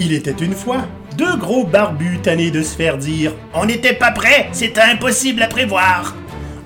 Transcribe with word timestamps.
Il 0.00 0.12
était 0.12 0.30
une 0.30 0.52
fois 0.52 0.86
deux 1.16 1.36
gros 1.36 1.66
barbus 1.66 2.20
tannés 2.22 2.52
de 2.52 2.62
se 2.62 2.76
faire 2.76 2.98
dire 2.98 3.34
On 3.52 3.66
n'était 3.66 3.94
pas 3.94 4.12
prêt, 4.12 4.48
c'était 4.52 4.80
impossible 4.80 5.42
à 5.42 5.48
prévoir. 5.48 6.14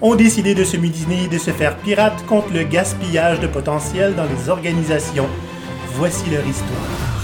ont 0.02 0.14
décidé 0.16 0.54
de 0.54 0.64
se 0.64 0.76
mutiner 0.76 1.24
et 1.24 1.28
de 1.28 1.38
se 1.38 1.50
faire 1.50 1.78
pirates 1.78 2.26
contre 2.26 2.52
le 2.52 2.64
gaspillage 2.64 3.40
de 3.40 3.46
potentiel 3.46 4.14
dans 4.14 4.26
les 4.26 4.50
organisations. 4.50 5.28
Voici 5.94 6.28
leur 6.28 6.46
histoire. 6.46 7.22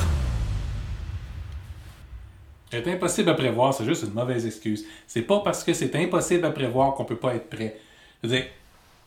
C'est 2.71 2.87
impossible 2.87 3.29
à 3.29 3.35
prévoir, 3.35 3.75
c'est 3.75 3.85
juste 3.85 4.05
une 4.05 4.15
mauvaise 4.15 4.47
excuse. 4.47 4.87
C'est 5.07 5.23
pas 5.23 5.41
parce 5.41 5.63
que 5.63 5.75
c'est 5.75 5.95
impossible 5.95 6.47
à 6.47 6.51
prévoir 6.51 6.95
qu'on 6.95 7.05
peut 7.05 7.17
pas 7.17 7.35
être 7.35 7.51
prêt. 7.51 7.77
Je 8.23 8.29
veux 8.29 8.35
dire, 8.35 8.47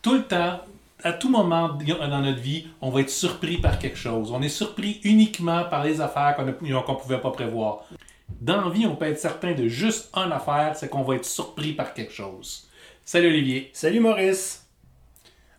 tout 0.02 0.14
le 0.14 0.22
temps, 0.22 0.60
à 1.04 1.12
tout 1.12 1.28
moment 1.28 1.68
dans 1.68 2.20
notre 2.20 2.40
vie, 2.40 2.66
on 2.80 2.90
va 2.90 3.00
être 3.00 3.10
surpris 3.10 3.58
par 3.58 3.78
quelque 3.78 3.98
chose. 3.98 4.30
On 4.32 4.42
est 4.42 4.48
surpris 4.48 5.00
uniquement 5.04 5.64
par 5.64 5.84
les 5.84 6.00
affaires 6.00 6.36
qu'on 6.36 6.44
ne 6.44 6.52
pouvait 6.52 7.20
pas 7.20 7.30
prévoir. 7.30 7.84
Dans 8.40 8.62
la 8.62 8.70
vie, 8.70 8.86
on 8.86 8.96
peut 8.96 9.06
être 9.06 9.18
certain 9.18 9.52
de 9.52 9.68
juste 9.68 10.10
une 10.14 10.32
affaire, 10.32 10.72
c'est 10.74 10.88
qu'on 10.88 11.02
va 11.02 11.16
être 11.16 11.24
surpris 11.24 11.72
par 11.72 11.94
quelque 11.94 12.12
chose. 12.12 12.68
Salut 13.04 13.28
Olivier. 13.28 13.70
Salut 13.72 14.00
Maurice. 14.00 14.66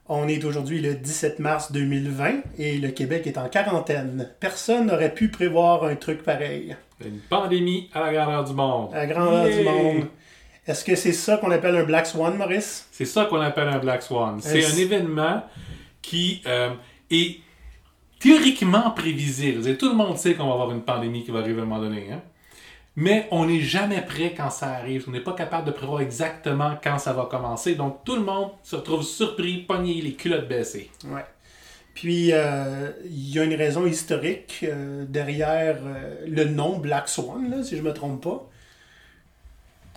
On 0.08 0.28
est 0.28 0.44
aujourd'hui 0.44 0.82
le 0.82 0.96
17 0.96 1.40
mars 1.40 1.72
2020 1.72 2.42
et 2.58 2.78
le 2.78 2.90
Québec 2.90 3.26
est 3.26 3.38
en 3.38 3.48
quarantaine. 3.48 4.30
Personne 4.40 4.88
n'aurait 4.88 5.14
pu 5.14 5.30
prévoir 5.30 5.86
un 5.86 5.96
truc 5.96 6.24
pareil. 6.24 6.76
Une 7.04 7.20
pandémie 7.20 7.90
à 7.94 8.02
la 8.02 8.14
grandeur 8.14 8.44
du 8.44 8.54
monde. 8.54 8.94
À 8.94 8.98
la 8.98 9.08
grandeur 9.08 9.46
du 9.46 9.64
monde. 9.64 10.08
Est-ce 10.66 10.86
que 10.86 10.96
c'est 10.96 11.12
ça 11.12 11.38
qu'on 11.38 11.52
appelle 11.52 11.76
un 11.76 11.84
Black 11.84 12.06
Swan, 12.08 12.38
Maurice? 12.38 12.88
C'est 12.92 13.06
ça 13.06 13.26
qu'on 13.26 13.42
appelle 13.42 13.68
un 13.68 13.80
Black 13.80 14.02
Swan. 14.02 14.40
C'est 14.42 14.64
un 14.66 14.78
événement 14.78 15.44
qui 16.02 16.42
euh, 16.46 16.70
est 17.12 17.40
théoriquement 18.20 18.92
prévisible. 18.92 19.62
Dire, 19.62 19.78
Tout 19.78 19.90
le 19.90 19.96
monde 19.96 20.18
sait 20.18 20.36
qu'on 20.36 20.48
va 20.48 20.54
avoir 20.54 20.72
une 20.72 20.82
pandémie 20.84 21.24
qui 21.24 21.32
va 21.32 21.40
arriver 21.40 21.60
à 21.60 21.64
un 21.64 21.66
moment 21.66 21.82
donné. 21.82 22.08
hein. 22.12 22.22
Mais 22.96 23.28
on 23.32 23.46
n'est 23.48 23.60
jamais 23.62 24.02
prêt 24.02 24.34
quand 24.38 24.52
ça 24.52 24.68
arrive. 24.70 25.06
On 25.08 25.12
n'est 25.12 25.20
pas 25.20 25.34
capable 25.34 25.66
de 25.66 25.72
prévoir 25.72 26.00
exactement 26.02 26.76
quand 26.82 27.00
ça 27.00 27.12
va 27.12 27.26
commencer. 27.26 27.76
Donc 27.76 28.04
tout 28.06 28.16
le 28.16 28.22
monde 28.22 28.52
se 28.62 28.76
retrouve 28.76 29.04
surpris, 29.04 29.58
pogné, 29.64 30.00
les 30.02 30.14
culottes 30.14 30.48
baissées. 30.48 30.92
Ouais. 31.06 31.26
Puis, 31.96 32.30
euh, 32.32 32.92
il 33.06 33.30
y 33.34 33.40
a 33.40 33.44
une 33.44 33.54
raison 33.54 33.86
historique 33.86 34.64
euh, 34.64 35.06
derrière 35.08 35.78
le 36.26 36.46
nom 36.46 36.78
Black 36.78 37.08
Swan, 37.08 37.50
là, 37.52 37.64
si 37.64 37.78
je 37.78 37.82
me 37.84 37.94
trompe 37.94 38.24
pas. 38.24 38.50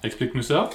Explique-nous 0.06 0.42
ça. 0.42 0.70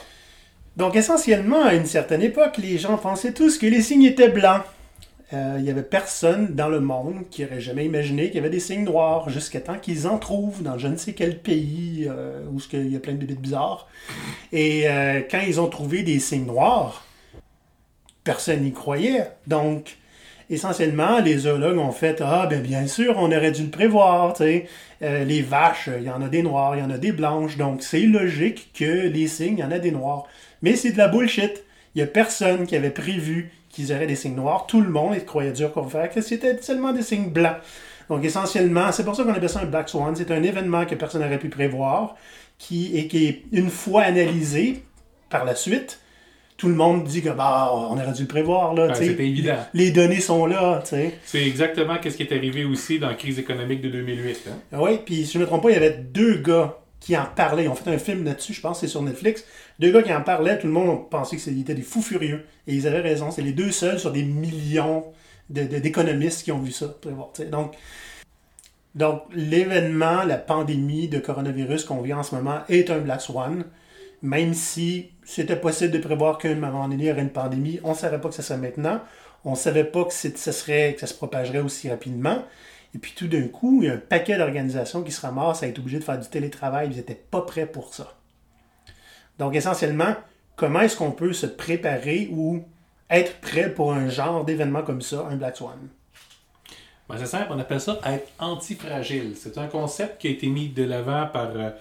Donc, 0.77 0.95
essentiellement, 0.95 1.63
à 1.63 1.73
une 1.73 1.85
certaine 1.85 2.21
époque, 2.21 2.57
les 2.57 2.77
gens 2.77 2.97
pensaient 2.97 3.33
tous 3.33 3.57
que 3.57 3.65
les 3.65 3.81
signes 3.81 4.03
étaient 4.03 4.29
blancs. 4.29 4.63
Euh, 5.33 5.57
Il 5.59 5.65
y 5.65 5.69
avait 5.69 5.83
personne 5.83 6.55
dans 6.55 6.69
le 6.69 6.79
monde 6.79 7.23
qui 7.29 7.45
aurait 7.45 7.61
jamais 7.61 7.85
imaginé 7.85 8.27
qu'il 8.27 8.35
y 8.35 8.39
avait 8.39 8.49
des 8.49 8.59
signes 8.59 8.83
noirs, 8.83 9.29
jusqu'à 9.29 9.61
temps 9.61 9.77
qu'ils 9.77 10.07
en 10.07 10.17
trouvent 10.17 10.61
dans 10.61 10.77
je 10.77 10.87
ne 10.87 10.97
sais 10.97 11.13
quel 11.13 11.39
pays 11.39 12.07
euh, 12.09 12.41
où 12.51 12.59
il 12.73 12.91
y 12.91 12.95
a 12.95 12.99
plein 12.99 13.13
de 13.13 13.17
bébites 13.17 13.41
bizarres. 13.41 13.87
Et 14.51 14.89
euh, 14.89 15.21
quand 15.29 15.41
ils 15.45 15.59
ont 15.59 15.67
trouvé 15.67 16.03
des 16.03 16.19
signes 16.19 16.45
noirs, 16.45 17.05
personne 18.23 18.61
n'y 18.61 18.73
croyait. 18.73 19.31
Donc, 19.47 19.97
essentiellement, 20.51 21.19
les 21.19 21.39
zoologues 21.39 21.77
ont 21.77 21.91
fait 21.91 22.21
Ah, 22.21 22.45
ben 22.47 22.61
bien 22.61 22.85
sûr, 22.85 23.15
on 23.17 23.31
aurait 23.31 23.51
dû 23.51 23.63
le 23.63 23.69
prévoir. 23.69 24.33
tu 24.33 24.43
sais. 24.43 24.67
Euh, 25.01 25.23
les 25.23 25.41
vaches, 25.41 25.89
il 25.97 26.03
y 26.03 26.09
en 26.09 26.21
a 26.21 26.27
des 26.27 26.43
noirs, 26.43 26.75
il 26.75 26.81
y 26.81 26.83
en 26.83 26.91
a 26.91 26.97
des 26.97 27.11
blanches. 27.11 27.57
Donc, 27.57 27.81
c'est 27.81 28.01
logique 28.01 28.71
que 28.73 29.07
les 29.07 29.27
signes, 29.27 29.57
il 29.57 29.61
y 29.61 29.63
en 29.63 29.71
a 29.71 29.79
des 29.79 29.91
noirs. 29.91 30.25
Mais 30.61 30.75
c'est 30.75 30.91
de 30.91 30.97
la 30.97 31.07
bullshit. 31.07 31.63
Il 31.95 31.97
n'y 31.99 32.03
a 32.03 32.07
personne 32.07 32.67
qui 32.67 32.75
avait 32.75 32.91
prévu 32.91 33.51
qu'ils 33.69 33.93
auraient 33.93 34.07
des 34.07 34.15
signes 34.15 34.35
noirs. 34.35 34.67
Tout 34.67 34.81
le 34.81 34.89
monde 34.89 35.17
croyait 35.25 35.53
dur 35.53 35.71
qu'on 35.71 35.85
faire 35.85 36.09
que 36.09 36.21
c'était 36.21 36.61
seulement 36.61 36.93
des 36.93 37.01
signes 37.01 37.29
blancs. 37.29 37.57
Donc, 38.09 38.23
essentiellement, 38.25 38.91
c'est 38.91 39.05
pour 39.05 39.15
ça 39.15 39.23
qu'on 39.23 39.33
appelle 39.33 39.49
ça 39.49 39.61
un 39.61 39.65
Black 39.65 39.89
Swan. 39.89 40.15
C'est 40.15 40.31
un 40.31 40.43
événement 40.43 40.85
que 40.85 40.95
personne 40.95 41.21
n'aurait 41.21 41.39
pu 41.39 41.49
prévoir 41.49 42.15
qui, 42.57 42.95
et 42.97 43.07
qui 43.07 43.25
est 43.25 43.43
une 43.53 43.69
fois 43.69 44.03
analysé 44.03 44.83
par 45.29 45.45
la 45.45 45.55
suite. 45.55 46.00
Tout 46.61 46.67
le 46.67 46.75
monde 46.75 47.03
dit 47.05 47.23
que 47.23 47.29
bah, 47.29 47.71
on 47.73 47.93
aurait 47.97 48.13
dû 48.13 48.21
le 48.21 48.27
prévoir. 48.27 48.75
Là, 48.75 48.93
c'était 48.93 49.27
évident. 49.27 49.55
Les 49.73 49.89
données 49.89 50.19
sont 50.21 50.45
là. 50.45 50.79
tu 50.83 50.91
sais. 50.91 51.17
C'est 51.25 51.43
exactement 51.43 51.95
ce 52.03 52.09
qui 52.09 52.21
est 52.21 52.31
arrivé 52.31 52.65
aussi 52.65 52.99
dans 52.99 53.07
la 53.07 53.15
crise 53.15 53.39
économique 53.39 53.81
de 53.81 53.89
2008. 53.89 54.41
hein. 54.47 54.77
Oui, 54.79 54.99
puis 55.03 55.25
si 55.25 55.33
je 55.33 55.37
ne 55.39 55.43
me 55.43 55.47
trompe 55.47 55.63
pas, 55.63 55.71
il 55.71 55.73
y 55.73 55.77
avait 55.77 55.97
deux 55.97 56.35
gars 56.37 56.77
qui 56.99 57.17
en 57.17 57.25
parlaient. 57.35 57.63
Ils 57.63 57.67
ont 57.69 57.73
fait 57.73 57.89
un 57.89 57.97
film 57.97 58.23
là-dessus, 58.25 58.53
je 58.53 58.61
pense 58.61 58.79
c'est 58.81 58.87
sur 58.87 59.01
Netflix. 59.01 59.43
Deux 59.79 59.91
gars 59.91 60.03
qui 60.03 60.13
en 60.13 60.21
parlaient, 60.21 60.59
tout 60.59 60.67
le 60.67 60.73
monde 60.73 61.09
pensait 61.09 61.35
que 61.35 61.41
c'était 61.41 61.73
des 61.73 61.81
fous 61.81 62.03
furieux. 62.03 62.45
Et 62.67 62.75
ils 62.75 62.85
avaient 62.85 63.01
raison. 63.01 63.31
C'est 63.31 63.41
les 63.41 63.53
deux 63.53 63.71
seuls 63.71 63.97
sur 63.99 64.11
des 64.11 64.21
millions 64.23 65.03
de- 65.49 65.63
de- 65.63 65.79
d'économistes 65.79 66.43
qui 66.43 66.51
ont 66.51 66.59
vu 66.59 66.71
ça. 66.71 66.89
prévoir. 67.01 67.29
Donc, 67.51 67.73
donc 68.93 69.23
l'événement, 69.33 70.23
la 70.23 70.37
pandémie 70.37 71.07
de 71.07 71.17
coronavirus 71.17 71.85
qu'on 71.85 72.01
vit 72.01 72.13
en 72.13 72.21
ce 72.23 72.35
moment 72.35 72.59
est 72.69 72.91
un 72.91 72.99
Black 72.99 73.21
Swan. 73.21 73.63
Même 74.21 74.53
si 74.53 75.09
c'était 75.23 75.55
possible 75.55 75.91
de 75.91 75.99
prévoir 75.99 76.37
qu'à 76.37 76.49
un 76.49 76.55
moment 76.55 76.87
donné, 76.87 77.05
il 77.05 77.07
y 77.07 77.11
aurait 77.11 77.21
une 77.21 77.29
pandémie, 77.29 77.79
on 77.83 77.91
ne 77.91 77.95
savait 77.95 78.19
pas 78.19 78.29
que 78.29 78.35
ce 78.35 78.41
serait 78.41 78.59
maintenant. 78.59 79.01
On 79.43 79.51
ne 79.51 79.55
savait 79.55 79.85
pas 79.85 80.05
que, 80.05 80.13
ça 80.13 80.51
se 80.51 81.13
propagerait 81.13 81.59
aussi 81.61 81.89
rapidement. 81.89 82.43
Et 82.93 82.99
puis 82.99 83.13
tout 83.15 83.27
d'un 83.27 83.47
coup, 83.47 83.81
il 83.81 83.87
y 83.87 83.89
a 83.89 83.93
un 83.93 83.97
paquet 83.97 84.37
d'organisations 84.37 85.01
qui 85.01 85.11
se 85.11 85.21
ramassent 85.21 85.63
à 85.63 85.67
être 85.67 85.79
obligées 85.79 85.99
de 85.99 86.03
faire 86.03 86.19
du 86.19 86.27
télétravail. 86.27 86.89
Ils 86.91 86.97
n'étaient 86.97 87.15
pas 87.15 87.41
prêts 87.41 87.65
pour 87.65 87.93
ça. 87.93 88.15
Donc 89.39 89.55
essentiellement, 89.55 90.15
comment 90.55 90.81
est-ce 90.81 90.97
qu'on 90.97 91.11
peut 91.11 91.33
se 91.33 91.47
préparer 91.47 92.29
ou 92.31 92.63
être 93.09 93.39
prêt 93.39 93.73
pour 93.73 93.93
un 93.93 94.09
genre 94.09 94.45
d'événement 94.45 94.83
comme 94.83 95.01
ça, 95.01 95.25
un 95.29 95.35
Black 95.35 95.57
Swan? 95.57 95.87
Ben, 97.09 97.15
c'est 97.17 97.25
simple, 97.25 97.47
on 97.49 97.59
appelle 97.59 97.81
ça 97.81 97.99
être 98.05 98.29
antifragile. 98.39 99.33
C'est 99.35 99.57
un 99.57 99.67
concept 99.67 100.21
qui 100.21 100.27
a 100.27 100.31
été 100.31 100.47
mis 100.47 100.69
de 100.69 100.83
l'avant 100.83 101.27
par 101.27 101.49
euh, 101.55 101.71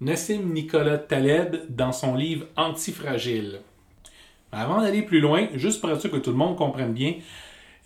Nassim 0.00 0.52
Nicolas 0.52 0.98
Taleb 0.98 1.56
dans 1.68 1.92
son 1.92 2.14
livre 2.14 2.46
Antifragile. 2.56 3.60
Avant 4.52 4.80
d'aller 4.80 5.02
plus 5.02 5.20
loin, 5.20 5.48
juste 5.54 5.80
pour 5.80 5.90
être 5.90 6.00
sûr 6.00 6.10
que 6.10 6.16
tout 6.16 6.30
le 6.30 6.36
monde 6.36 6.56
comprenne 6.56 6.92
bien, 6.92 7.14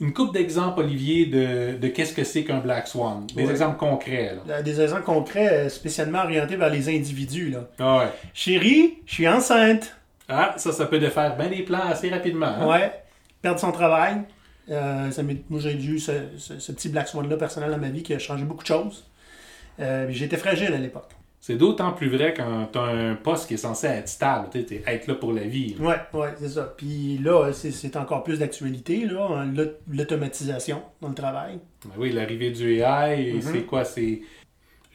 une 0.00 0.12
coupe 0.12 0.32
d'exemples, 0.34 0.80
Olivier, 0.80 1.26
de, 1.26 1.78
de 1.78 1.88
qu'est-ce 1.88 2.12
que 2.12 2.24
c'est 2.24 2.44
qu'un 2.44 2.58
Black 2.58 2.88
Swan. 2.88 3.26
Des 3.34 3.44
Ouais. 3.44 3.50
exemples 3.50 3.76
concrets. 3.78 4.36
Là. 4.46 4.60
Des 4.62 4.80
exemples 4.80 5.04
concrets 5.04 5.48
euh, 5.48 5.68
spécialement 5.68 6.20
orientés 6.24 6.56
vers 6.56 6.70
les 6.70 6.88
individus. 6.88 7.50
Là. 7.50 7.68
Ah 7.78 7.98
ouais. 7.98 8.08
Chérie, 8.34 8.98
je 9.06 9.14
suis 9.14 9.28
enceinte. 9.28 9.96
Ah, 10.28 10.54
ça, 10.56 10.72
ça 10.72 10.86
peut 10.86 10.98
de 10.98 11.08
faire 11.08 11.36
bien 11.36 11.48
des 11.48 11.62
plans 11.62 11.84
assez 11.88 12.08
rapidement. 12.10 12.46
hein? 12.46 12.66
Ouais. 12.66 12.92
Perdre 13.42 13.60
son 13.60 13.72
travail. 13.72 14.22
Euh, 14.70 15.10
ça 15.10 15.22
moi, 15.22 15.60
j'ai 15.60 15.74
eu 15.74 15.98
ce, 15.98 16.12
ce- 16.36 16.58
ce 16.58 16.72
petit 16.72 16.88
Black 16.88 17.08
Swan-là 17.08 17.36
personnel 17.36 17.70
dans 17.70 17.78
ma 17.78 17.88
vie 17.88 18.02
qui 18.02 18.14
a 18.14 18.18
changé 18.18 18.44
beaucoup 18.44 18.62
de 18.62 18.68
choses. 18.68 19.04
Euh, 19.80 20.06
J'étais 20.10 20.36
fragile 20.36 20.72
à 20.72 20.78
l'époque. 20.78 21.10
C'est 21.44 21.56
d'autant 21.56 21.90
plus 21.90 22.08
vrai 22.08 22.34
quand 22.34 22.68
tu 22.72 22.78
as 22.78 22.82
un 22.82 23.16
poste 23.16 23.48
qui 23.48 23.54
est 23.54 23.56
censé 23.56 23.88
être 23.88 24.08
stable, 24.08 24.48
tu 24.52 24.60
être 24.86 25.06
là 25.08 25.14
pour 25.16 25.32
la 25.32 25.42
vie. 25.42 25.74
là. 25.76 25.84
Ouais, 26.14 26.20
ouais, 26.20 26.34
c'est 26.38 26.50
ça. 26.50 26.72
Puis 26.76 27.18
là, 27.18 27.50
c'est- 27.52 27.96
encore 27.96 28.22
plus 28.22 28.38
d'actualité, 28.38 29.06
là, 29.06 29.26
hein, 29.28 29.46
l'aut- 29.52 29.76
l'automatisation 29.90 30.80
dans 31.00 31.08
le 31.08 31.14
travail. 31.16 31.58
Ben 31.84 31.90
oui, 31.98 32.12
l'arrivée 32.12 32.52
du 32.52 32.74
AI, 32.78 33.32
Mhm. 33.34 33.40
c'est 33.42 33.62
quoi? 33.62 33.84
C'est 33.84 34.22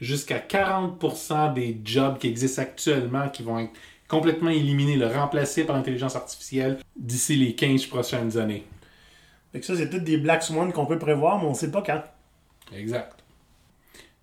jusqu'à 0.00 0.38
40% 0.38 1.52
des 1.52 1.78
jobs 1.84 2.16
qui 2.16 2.28
existent 2.28 2.62
actuellement 2.62 3.28
qui 3.28 3.42
vont 3.42 3.58
être 3.58 3.72
complètement 4.08 4.48
éliminés, 4.48 4.96
le 4.96 5.06
remplacés 5.06 5.64
par 5.64 5.76
l'intelligence 5.76 6.16
artificielle 6.16 6.78
d'ici 6.96 7.36
les 7.36 7.54
15 7.54 7.84
prochaines 7.84 8.38
années. 8.38 8.64
Fait 9.52 9.60
que 9.60 9.66
ça, 9.66 9.76
c'est 9.76 9.90
toutes 9.90 10.04
des 10.04 10.16
Black 10.16 10.42
Swan 10.42 10.72
qu'on 10.72 10.86
peut 10.86 10.98
prévoir, 10.98 11.42
mais 11.42 11.46
on 11.46 11.52
sait 11.52 11.70
pas 11.70 11.82
quand. 11.82 12.02
Exact. 12.74 13.17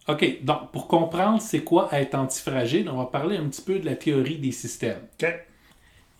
OK, 0.08 0.44
donc 0.44 0.72
pour 0.72 0.88
comprendre 0.88 1.42
c'est 1.42 1.64
quoi 1.64 1.90
être 1.92 2.16
antifragile, 2.16 2.90
on 2.90 2.98
va 2.98 3.06
parler 3.06 3.38
un 3.38 3.48
petit 3.48 3.62
peu 3.62 3.80
de 3.80 3.86
la 3.86 3.96
théorie 3.96 4.38
des 4.38 4.52
systèmes. 4.52 5.02
OK. 5.20 5.28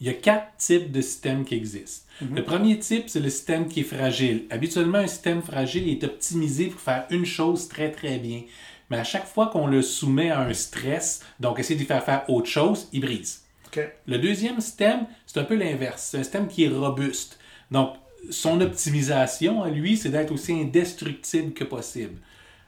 Il 0.02 0.08
y 0.08 0.10
a 0.10 0.14
quatre 0.14 0.58
types 0.58 0.92
de 0.92 1.00
systèmes 1.02 1.46
qui 1.46 1.56
existent. 1.56 2.06
Le 2.34 2.44
premier 2.44 2.80
type, 2.80 3.08
c'est 3.08 3.22
le 3.22 3.30
système 3.30 3.68
qui 3.68 3.80
est 3.80 3.84
fragile. 3.84 4.46
Habituellement, 4.50 4.98
un 4.98 5.08
système 5.08 5.42
fragile 5.42 5.88
est 5.88 6.04
optimisé 6.04 6.68
pour 6.68 6.82
faire 6.82 7.06
une 7.12 7.26
chose 7.26 7.70
très 7.70 7.92
très 7.92 8.18
bien. 8.18 8.42
Mais 8.90 8.98
à 8.98 9.04
chaque 9.04 9.26
fois 9.26 9.48
qu'on 9.48 9.68
le 9.68 9.82
soumet 9.82 10.32
à 10.32 10.42
un 10.42 10.54
stress, 10.54 11.24
donc 11.40 11.60
essayer 11.60 11.76
de 11.76 11.80
lui 11.80 11.88
faire 11.88 12.04
faire 12.04 12.30
autre 12.30 12.48
chose, 12.48 12.90
il 12.92 13.02
brise. 13.02 13.44
OK. 13.68 13.80
Le 14.06 14.18
deuxième 14.18 14.60
système, 14.60 15.08
c'est 15.26 15.40
un 15.40 15.44
peu 15.44 15.56
l'inverse. 15.56 16.10
C'est 16.12 16.18
un 16.18 16.24
système 16.24 16.48
qui 16.48 16.66
est 16.66 16.70
robuste. 16.70 17.40
Donc, 17.72 17.96
son 18.30 18.60
optimisation 18.62 19.64
à 19.64 19.70
lui, 19.70 19.98
c'est 19.98 20.10
d'être 20.10 20.32
aussi 20.32 20.54
indestructible 20.54 21.54
que 21.54 21.64
possible. 21.64 22.20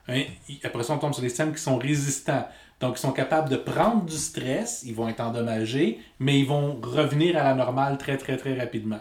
Hein, 0.07 0.23
Après 0.63 0.83
ça, 0.83 0.93
on 0.93 0.97
tombe 0.99 1.13
sur 1.13 1.21
des 1.21 1.29
systèmes 1.29 1.53
qui 1.53 1.61
sont 1.61 1.77
résistants. 1.77 2.47
Donc, 2.79 2.97
ils 2.97 3.01
sont 3.01 3.11
capables 3.11 3.49
de 3.49 3.55
prendre 3.57 4.05
du 4.05 4.15
stress, 4.15 4.83
ils 4.85 4.93
vont 4.93 5.09
être 5.09 5.19
endommagés, 5.19 5.99
mais 6.19 6.39
ils 6.39 6.45
vont 6.47 6.79
revenir 6.81 7.35
à 7.37 7.43
la 7.43 7.55
normale 7.55 7.97
très, 7.97 8.17
très, 8.17 8.37
très 8.37 8.57
rapidement. 8.57 8.99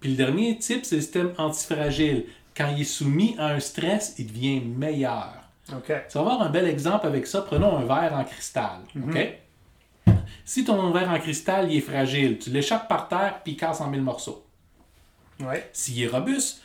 Puis 0.00 0.10
le 0.10 0.16
dernier 0.16 0.58
type, 0.58 0.84
c'est 0.84 0.96
le 0.96 1.00
système 1.02 1.32
antifragile. 1.38 2.26
Quand 2.56 2.68
il 2.74 2.82
est 2.82 2.84
soumis 2.84 3.36
à 3.38 3.48
un 3.48 3.60
stress, 3.60 4.14
il 4.18 4.26
devient 4.26 4.60
meilleur. 4.60 5.32
OK. 5.72 5.92
Ça 6.08 6.22
va 6.22 6.32
avoir 6.32 6.42
un 6.42 6.50
bel 6.50 6.66
exemple 6.66 7.06
avec 7.06 7.26
ça. 7.26 7.42
Prenons 7.42 7.76
un 7.78 7.84
verre 7.84 8.14
en 8.14 8.24
cristal. 8.24 8.80
OK? 8.96 9.38
Si 10.44 10.64
ton 10.64 10.90
verre 10.90 11.08
en 11.10 11.18
cristal 11.18 11.70
il 11.72 11.78
est 11.78 11.80
fragile, 11.80 12.38
tu 12.38 12.50
l'échappes 12.50 12.86
par 12.88 13.08
terre 13.08 13.40
puis 13.42 13.52
il 13.54 13.56
casse 13.56 13.80
en 13.80 13.88
mille 13.88 14.02
morceaux. 14.02 14.44
Ouais. 15.40 15.68
S'il 15.72 16.02
est 16.02 16.06
robuste, 16.06 16.60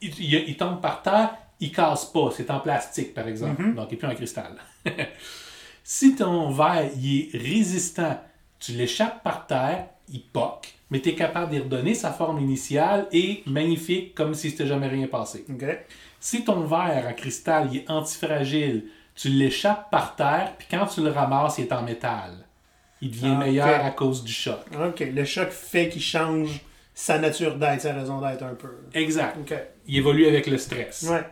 il, 0.00 0.10
il- 0.20 0.44
il 0.48 0.56
tombe 0.56 0.80
par 0.80 1.02
terre, 1.02 1.34
il 1.64 1.68
il 1.68 1.72
casse 1.72 2.04
pas, 2.06 2.30
c'est 2.36 2.50
en 2.50 2.60
plastique 2.60 3.14
par 3.14 3.26
exemple, 3.28 3.74
donc 3.74 3.86
il 3.90 3.94
n'est 3.94 3.98
plus 3.98 4.08
en 4.08 4.14
cristal. 4.14 4.52
si 5.84 6.14
ton 6.14 6.50
verre 6.50 6.90
il 6.96 7.30
est 7.34 7.38
résistant, 7.38 8.20
tu 8.58 8.72
l'échappes 8.72 9.22
par 9.22 9.46
terre, 9.46 9.86
il 10.08 10.22
poque, 10.22 10.74
mais 10.90 11.00
tu 11.00 11.10
es 11.10 11.14
capable 11.14 11.50
d'y 11.52 11.58
redonner 11.58 11.94
sa 11.94 12.12
forme 12.12 12.40
initiale 12.40 13.06
et 13.12 13.42
magnifique 13.46 14.14
comme 14.14 14.34
si 14.34 14.50
c'était 14.50 14.66
jamais 14.66 14.88
rien 14.88 15.06
passé. 15.06 15.44
Si 16.20 16.44
ton 16.44 16.64
verre 16.64 17.06
en 17.08 17.14
cristal 17.14 17.68
il 17.72 17.78
est 17.78 17.90
antifragile, 17.90 18.84
tu 19.14 19.28
l'échappes 19.28 19.90
par 19.90 20.16
terre, 20.16 20.54
puis 20.58 20.66
quand 20.70 20.86
tu 20.86 21.02
le 21.02 21.10
ramasses, 21.10 21.58
il 21.58 21.64
est 21.64 21.72
en 21.72 21.82
métal. 21.82 22.32
Il 23.00 23.10
devient 23.10 23.34
Ah, 23.36 23.44
meilleur 23.44 23.84
à 23.84 23.90
cause 23.90 24.24
du 24.24 24.32
choc. 24.32 24.60
OK. 24.74 25.00
Le 25.00 25.24
choc 25.24 25.50
fait 25.50 25.88
qu'il 25.88 26.02
change 26.02 26.60
sa 26.94 27.18
nature 27.18 27.56
d'être, 27.56 27.82
sa 27.82 27.92
raison 27.92 28.20
d'être 28.20 28.42
un 28.42 28.54
peu. 28.54 28.70
Exact. 28.94 29.36
OK. 29.40 29.54
Il 29.86 29.98
évolue 29.98 30.26
avec 30.26 30.46
le 30.46 30.56
stress. 30.58 31.06
Ouais. 31.08 31.24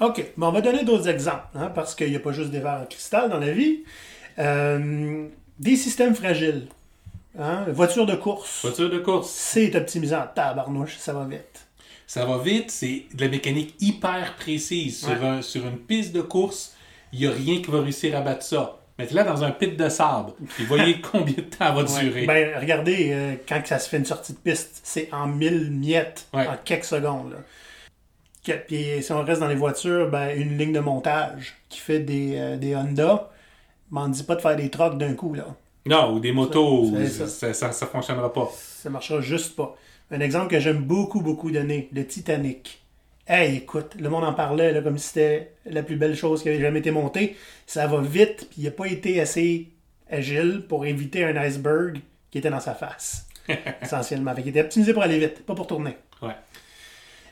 OK. 0.00 0.24
Bon, 0.36 0.48
on 0.48 0.52
va 0.52 0.60
donner 0.60 0.84
d'autres 0.84 1.08
exemples, 1.08 1.46
hein, 1.54 1.70
parce 1.74 1.94
qu'il 1.94 2.10
n'y 2.10 2.16
a 2.16 2.20
pas 2.20 2.32
juste 2.32 2.50
des 2.50 2.60
verres 2.60 2.80
en 2.82 2.86
cristal 2.86 3.30
dans 3.30 3.38
la 3.38 3.52
vie. 3.52 3.84
Euh, 4.38 5.26
des 5.58 5.76
systèmes 5.76 6.14
fragiles. 6.14 6.66
Hein, 7.38 7.64
voiture 7.68 8.06
de 8.06 8.14
course. 8.14 8.60
Voiture 8.62 8.90
de 8.90 8.98
course, 8.98 9.30
C'est 9.30 9.74
optimisé 9.74 10.14
en 10.14 10.26
tabarnouche, 10.32 10.96
ça 10.98 11.12
va 11.12 11.24
vite. 11.24 11.66
ça 12.06 12.24
va 12.24 12.38
vite, 12.38 12.70
c'est 12.70 13.06
de 13.14 13.24
la 13.24 13.28
mécanique 13.30 13.74
hyper 13.80 14.34
précise. 14.36 15.00
Sur, 15.00 15.08
Ouais. 15.10 15.26
un- 15.26 15.42
sur 15.42 15.66
une 15.66 15.78
piste 15.78 16.12
de 16.12 16.20
course, 16.22 16.74
il 17.12 17.20
n'y 17.20 17.26
a 17.26 17.30
rien 17.32 17.60
qui 17.60 17.70
va 17.70 17.80
réussir 17.80 18.16
à 18.16 18.20
battre 18.20 18.44
ça. 18.44 18.78
Mettez-la 18.98 19.24
dans 19.24 19.42
un 19.42 19.50
pit 19.50 19.76
de 19.76 19.88
sable, 19.88 20.32
et 20.60 20.64
voyez 20.64 21.00
combien 21.00 21.34
de 21.34 21.40
temps 21.40 21.74
va 21.74 21.82
Ouais. 21.82 22.00
durer. 22.04 22.26
Ben, 22.26 22.60
regardez, 22.60 23.10
euh, 23.12 23.34
quand 23.48 23.60
ça 23.66 23.80
se 23.80 23.88
fait 23.88 23.96
une 23.96 24.04
sortie 24.04 24.32
de 24.34 24.38
piste, 24.38 24.80
c'est 24.84 25.08
en 25.12 25.26
mille 25.26 25.70
miettes, 25.72 26.26
Ouais. 26.32 26.46
en 26.46 26.56
quelques 26.64 26.84
secondes. 26.84 27.32
là. 27.32 27.38
Puis 28.66 29.02
si 29.02 29.12
on 29.12 29.22
reste 29.22 29.40
dans 29.40 29.48
les 29.48 29.54
voitures, 29.54 30.10
ben, 30.10 30.28
une 30.38 30.58
ligne 30.58 30.72
de 30.72 30.80
montage 30.80 31.56
qui 31.68 31.78
fait 31.78 32.00
des, 32.00 32.34
euh, 32.36 32.56
des 32.56 32.76
Honda, 32.76 33.30
m'en 33.90 34.08
dit 34.08 34.22
pas 34.22 34.36
de 34.36 34.40
faire 34.40 34.56
des 34.56 34.70
trucks 34.70 34.98
d'un 34.98 35.14
coup. 35.14 35.34
là. 35.34 35.46
Non, 35.86 36.14
ou 36.14 36.20
des 36.20 36.32
motos, 36.32 36.90
ça, 37.06 37.26
ça. 37.26 37.52
ça, 37.52 37.72
ça 37.72 37.86
fonctionnera 37.86 38.32
pas. 38.32 38.50
Ça 38.56 38.88
marchera 38.90 39.20
juste 39.20 39.54
pas. 39.54 39.76
Un 40.10 40.20
exemple 40.20 40.48
que 40.48 40.60
j'aime 40.60 40.82
beaucoup, 40.82 41.20
beaucoup 41.20 41.50
donner, 41.50 41.88
le 41.92 42.06
Titanic. 42.06 42.82
Hey, 43.26 43.56
écoute, 43.56 43.94
le 43.98 44.08
monde 44.10 44.24
en 44.24 44.34
parlait 44.34 44.72
là, 44.72 44.82
comme 44.82 44.98
si 44.98 45.08
c'était 45.08 45.52
la 45.64 45.82
plus 45.82 45.96
belle 45.96 46.14
chose 46.14 46.42
qui 46.42 46.48
avait 46.50 46.60
jamais 46.60 46.80
été 46.80 46.90
montée. 46.90 47.36
Ça 47.66 47.86
va 47.86 48.00
vite, 48.00 48.48
puis 48.50 48.62
il 48.62 48.64
n'a 48.64 48.70
pas 48.70 48.86
été 48.86 49.20
assez 49.20 49.68
agile 50.10 50.64
pour 50.68 50.84
éviter 50.84 51.24
un 51.24 51.36
iceberg 51.36 52.00
qui 52.30 52.38
était 52.38 52.50
dans 52.50 52.60
sa 52.60 52.74
face, 52.74 53.26
essentiellement. 53.82 54.34
Fait 54.34 54.42
qu'il 54.42 54.50
était 54.50 54.60
optimisé 54.60 54.92
pour 54.92 55.02
aller 55.02 55.18
vite, 55.18 55.44
pas 55.46 55.54
pour 55.54 55.66
tourner. 55.66 55.96
Ouais. 56.20 56.34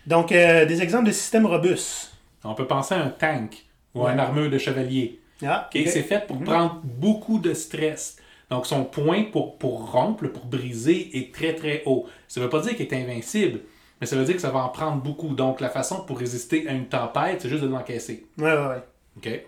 Donc, 0.07 0.33
euh, 0.33 0.65
des 0.67 0.83
exemples 0.83 1.07
de 1.07 1.13
systèmes 1.13 1.47
robustes. 1.47 2.13
On 2.45 2.55
peut 2.55 2.67
penser 2.67 2.95
à 2.95 3.03
un 3.03 3.09
tank 3.09 3.65
ou 3.95 4.03
à 4.03 4.07
Ouais. 4.07 4.13
une 4.15 4.21
armure 4.21 4.51
de 4.51 4.59
chevalier. 4.59 5.21
Ah. 5.45 5.69
C'est 5.73 6.03
fait 6.03 6.27
pour 6.27 6.43
prendre 6.43 6.81
beaucoup 6.85 7.39
de 7.39 7.55
stress. 7.55 8.17
Donc, 8.51 8.67
son 8.67 8.85
point 8.85 9.25
pour, 9.33 9.59
pour 9.59 9.91
rompre, 9.93 10.27
pour 10.29 10.45
briser, 10.45 11.17
est 11.17 11.33
très 11.35 11.55
très 11.55 11.83
haut. 11.87 12.07
Ça 12.29 12.41
ne 12.41 12.45
veut 12.45 12.51
pas 12.51 12.61
dire 12.61 12.77
qu'il 12.77 12.87
est 12.87 12.95
invincible, 12.95 13.61
mais 14.01 14.07
ça 14.07 14.17
veut 14.17 14.25
dire 14.25 14.35
que 14.35 14.41
ça 14.43 14.51
va 14.51 14.61
en 14.65 14.69
prendre 14.69 15.01
beaucoup. 15.03 15.35
Donc, 15.35 15.61
la 15.61 15.71
façon 15.71 16.03
pour 16.05 16.19
résister 16.19 16.69
à 16.69 16.73
une 16.73 16.87
tempête, 16.87 17.41
c'est 17.41 17.49
juste 17.49 17.63
de 17.63 17.69
l'encaisser. 17.69 18.27
Ouais, 18.39 18.53
ouais, 18.53 18.67
ouais. 18.67 18.83
Ok? 19.17 19.41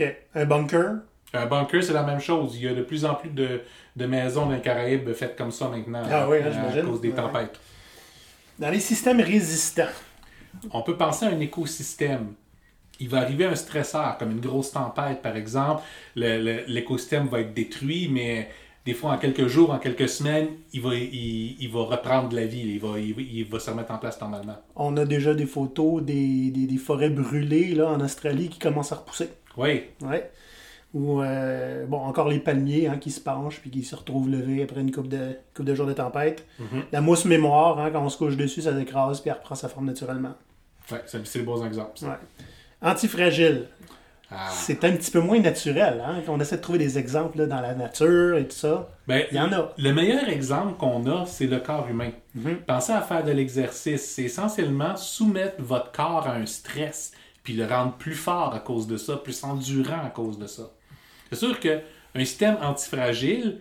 Ok. 0.00 0.16
Un 0.34 0.44
bunker? 0.46 0.94
Un 1.32 1.46
bunker, 1.46 1.82
c'est 1.84 1.92
la 1.92 2.02
même 2.02 2.20
chose. 2.20 2.56
Il 2.56 2.62
y 2.64 2.68
a 2.68 2.74
de 2.74 2.82
plus 2.82 3.04
en 3.04 3.14
plus 3.14 3.30
de, 3.30 3.60
de 3.96 4.06
maisons 4.06 4.46
dans 4.46 4.52
les 4.52 4.60
Caraïbes 4.60 5.12
faites 5.12 5.36
comme 5.36 5.52
ça 5.52 5.68
maintenant 5.68 6.02
Ah 6.10 6.28
oui, 6.28 6.38
hein, 6.42 6.50
à 6.76 6.82
cause 6.82 7.00
des 7.00 7.10
Ouais. 7.10 7.14
Dans 8.60 8.70
les 8.70 8.80
systèmes 8.80 9.20
résistants. 9.20 9.94
On 10.72 10.82
peut 10.82 10.96
penser 10.96 11.26
à 11.26 11.30
un 11.30 11.40
écosystème. 11.40 12.34
Il 12.98 13.08
va 13.08 13.18
arriver 13.20 13.46
un 13.46 13.54
stresseur, 13.54 14.18
comme 14.18 14.32
une 14.32 14.40
grosse 14.40 14.72
tempête, 14.72 15.22
par 15.22 15.36
exemple. 15.36 15.82
Le- 16.16 16.38
le- 16.42 16.64
L'écosystème 16.66 17.26
va 17.28 17.40
être 17.40 17.54
détruit, 17.54 18.08
mais 18.12 18.50
des 18.84 18.92
fois, 18.92 19.12
en 19.12 19.18
quelques 19.18 19.46
jours, 19.46 19.70
en 19.70 19.78
quelques 19.78 20.08
semaines, 20.08 20.48
il 20.74 20.82
va, 20.82 20.94
il, 20.94 21.56
il 21.58 21.70
va 21.70 21.80
reprendre 21.84 22.28
de 22.28 22.36
la 22.36 22.44
vie. 22.46 22.60
Il 22.60 22.80
va, 22.80 22.98
il, 22.98 23.14
va- 23.14 23.22
il 23.22 23.44
va 23.46 23.58
se 23.58 23.70
remettre 23.70 23.92
en 23.92 23.98
place 23.98 24.20
normalement. 24.20 24.56
On 24.76 24.94
a 24.98 25.06
déjà 25.06 25.32
des 25.34 25.46
photos 25.46 26.02
des, 26.02 26.50
des, 26.50 26.66
des 26.66 26.76
forêts 26.78 27.08
brûlées 27.10 27.74
là, 27.74 27.88
en 27.88 28.00
Australie 28.00 28.50
qui 28.50 28.58
commencent 28.58 28.92
à 28.92 28.96
repousser. 28.96 29.30
Oui, 29.56 29.84
Ouais. 30.02 30.30
Ou, 30.92 31.22
euh, 31.22 31.86
bon, 31.86 31.98
encore 31.98 32.28
les 32.28 32.40
palmiers 32.40 32.88
hein, 32.88 32.98
qui 32.98 33.12
se 33.12 33.20
penchent 33.20 33.60
puis 33.60 33.70
qui 33.70 33.84
se 33.84 33.94
retrouvent 33.94 34.28
levés 34.28 34.62
après 34.62 34.80
une 34.80 34.90
coupe 34.90 35.08
de, 35.08 35.36
couple 35.54 35.68
de 35.68 35.74
jours 35.74 35.86
de 35.86 35.92
tempête. 35.92 36.44
Mhm. 36.58 36.82
La 36.90 37.00
mousse 37.00 37.24
mémoire, 37.24 37.78
hein, 37.78 37.90
quand 37.92 38.02
on 38.02 38.08
se 38.08 38.18
couche 38.18 38.36
dessus, 38.36 38.62
ça 38.62 38.76
s'écrase 38.76 39.20
puis 39.20 39.30
elle 39.30 39.36
reprend 39.36 39.54
sa 39.54 39.68
forme 39.68 39.86
naturellement. 39.86 40.34
ouais, 40.90 41.02
c'est 41.06 41.38
des 41.38 41.44
bons 41.44 41.64
exemples. 41.64 41.92
ça. 41.94 42.06
Ouais. 42.08 42.14
Antifragile. 42.82 43.66
Ah. 44.32 44.48
C'est 44.50 44.84
un 44.84 44.92
petit 44.92 45.10
peu 45.10 45.20
moins 45.20 45.40
naturel. 45.40 46.02
Hein, 46.06 46.22
on 46.28 46.38
essaie 46.40 46.56
de 46.56 46.62
trouver 46.62 46.78
des 46.78 46.98
exemples 46.98 47.38
là, 47.38 47.46
dans 47.46 47.60
la 47.60 47.74
nature 47.74 48.36
et 48.36 48.46
tout 48.46 48.56
ça. 48.56 48.88
Ben, 49.08 49.24
Il 49.30 49.36
y 49.36 49.40
en 49.40 49.52
a. 49.52 49.72
Le 49.76 49.92
meilleur 49.92 50.28
exemple 50.28 50.74
qu'on 50.76 51.04
a, 51.06 51.26
c'est 51.26 51.46
le 51.46 51.58
corps 51.58 51.88
humain. 51.88 52.10
Mhm. 52.34 52.58
Pensez 52.66 52.92
à 52.92 53.00
faire 53.00 53.24
de 53.24 53.32
l'exercice. 53.32 54.08
C'est 54.08 54.24
essentiellement 54.24 54.96
soumettre 54.96 55.56
votre 55.58 55.90
corps 55.90 56.28
à 56.28 56.34
un 56.34 56.46
stress, 56.46 57.12
puis 57.42 57.54
le 57.54 57.66
rendre 57.66 57.94
plus 57.94 58.14
fort 58.14 58.54
à 58.54 58.60
cause 58.60 58.86
de 58.86 58.96
ça, 58.96 59.16
plus 59.16 59.42
endurant 59.42 60.04
à 60.04 60.10
cause 60.10 60.38
de 60.38 60.46
ça. 60.46 60.70
C'est 61.30 61.38
sûr 61.38 61.58
qu'un 61.60 61.80
système 62.16 62.56
antifragile, 62.60 63.58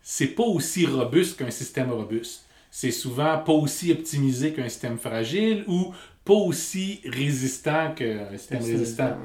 c'est 0.00 0.28
pas 0.28 0.44
aussi 0.44 0.86
robuste 0.86 1.38
qu'un 1.38 1.50
système 1.50 1.90
robuste. 1.90 2.44
C'est 2.70 2.90
souvent 2.90 3.38
pas 3.38 3.52
aussi 3.52 3.92
optimisé 3.92 4.52
qu'un 4.52 4.68
système 4.68 4.98
fragile 4.98 5.64
ou 5.66 5.92
pas 6.24 6.34
aussi 6.34 7.00
résistant 7.04 7.92
qu'un 7.94 8.36
système 8.36 8.62
résistant. 8.62 9.16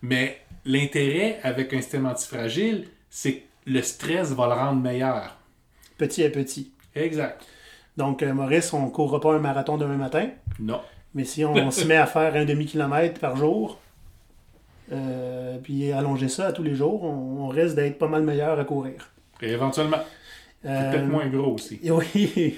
Mais 0.00 0.38
l'intérêt 0.64 1.40
avec 1.42 1.72
un 1.74 1.80
système 1.80 2.06
antifragile, 2.06 2.88
c'est 3.10 3.34
que 3.34 3.42
le 3.66 3.82
stress 3.82 4.32
va 4.32 4.46
le 4.46 4.54
rendre 4.54 4.80
meilleur. 4.80 5.36
Petit 5.98 6.24
à 6.24 6.30
petit. 6.30 6.72
Exact. 6.94 7.44
Donc, 7.96 8.22
euh, 8.22 8.32
Maurice, 8.32 8.72
on 8.72 8.86
ne 8.86 8.90
courra 8.90 9.20
pas 9.20 9.34
un 9.34 9.38
marathon 9.38 9.76
demain 9.76 9.96
matin? 9.96 10.30
Non. 10.58 10.80
Mais 11.14 11.24
si 11.24 11.44
on 11.44 11.70
se 11.70 11.84
met 11.84 11.96
à 11.96 12.06
faire 12.06 12.34
un 12.34 12.44
demi-kilomètre 12.44 13.20
par 13.20 13.36
jour, 13.36 13.78
euh, 14.92 15.58
puis 15.62 15.92
allonger 15.92 16.28
ça 16.28 16.46
à 16.46 16.52
tous 16.52 16.62
les 16.62 16.74
jours, 16.74 17.04
on, 17.04 17.44
on 17.44 17.48
risque 17.48 17.76
d'être 17.76 17.98
pas 17.98 18.08
mal 18.08 18.22
meilleur 18.22 18.58
à 18.58 18.64
courir. 18.64 19.10
Et 19.42 19.50
éventuellement, 19.50 19.98
Euh, 20.66 20.90
peut-être 20.90 21.08
moins 21.08 21.26
gros 21.26 21.54
aussi. 21.54 21.78
Oui. 21.90 22.56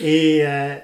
Et 0.00 0.46
euh, 0.46 0.74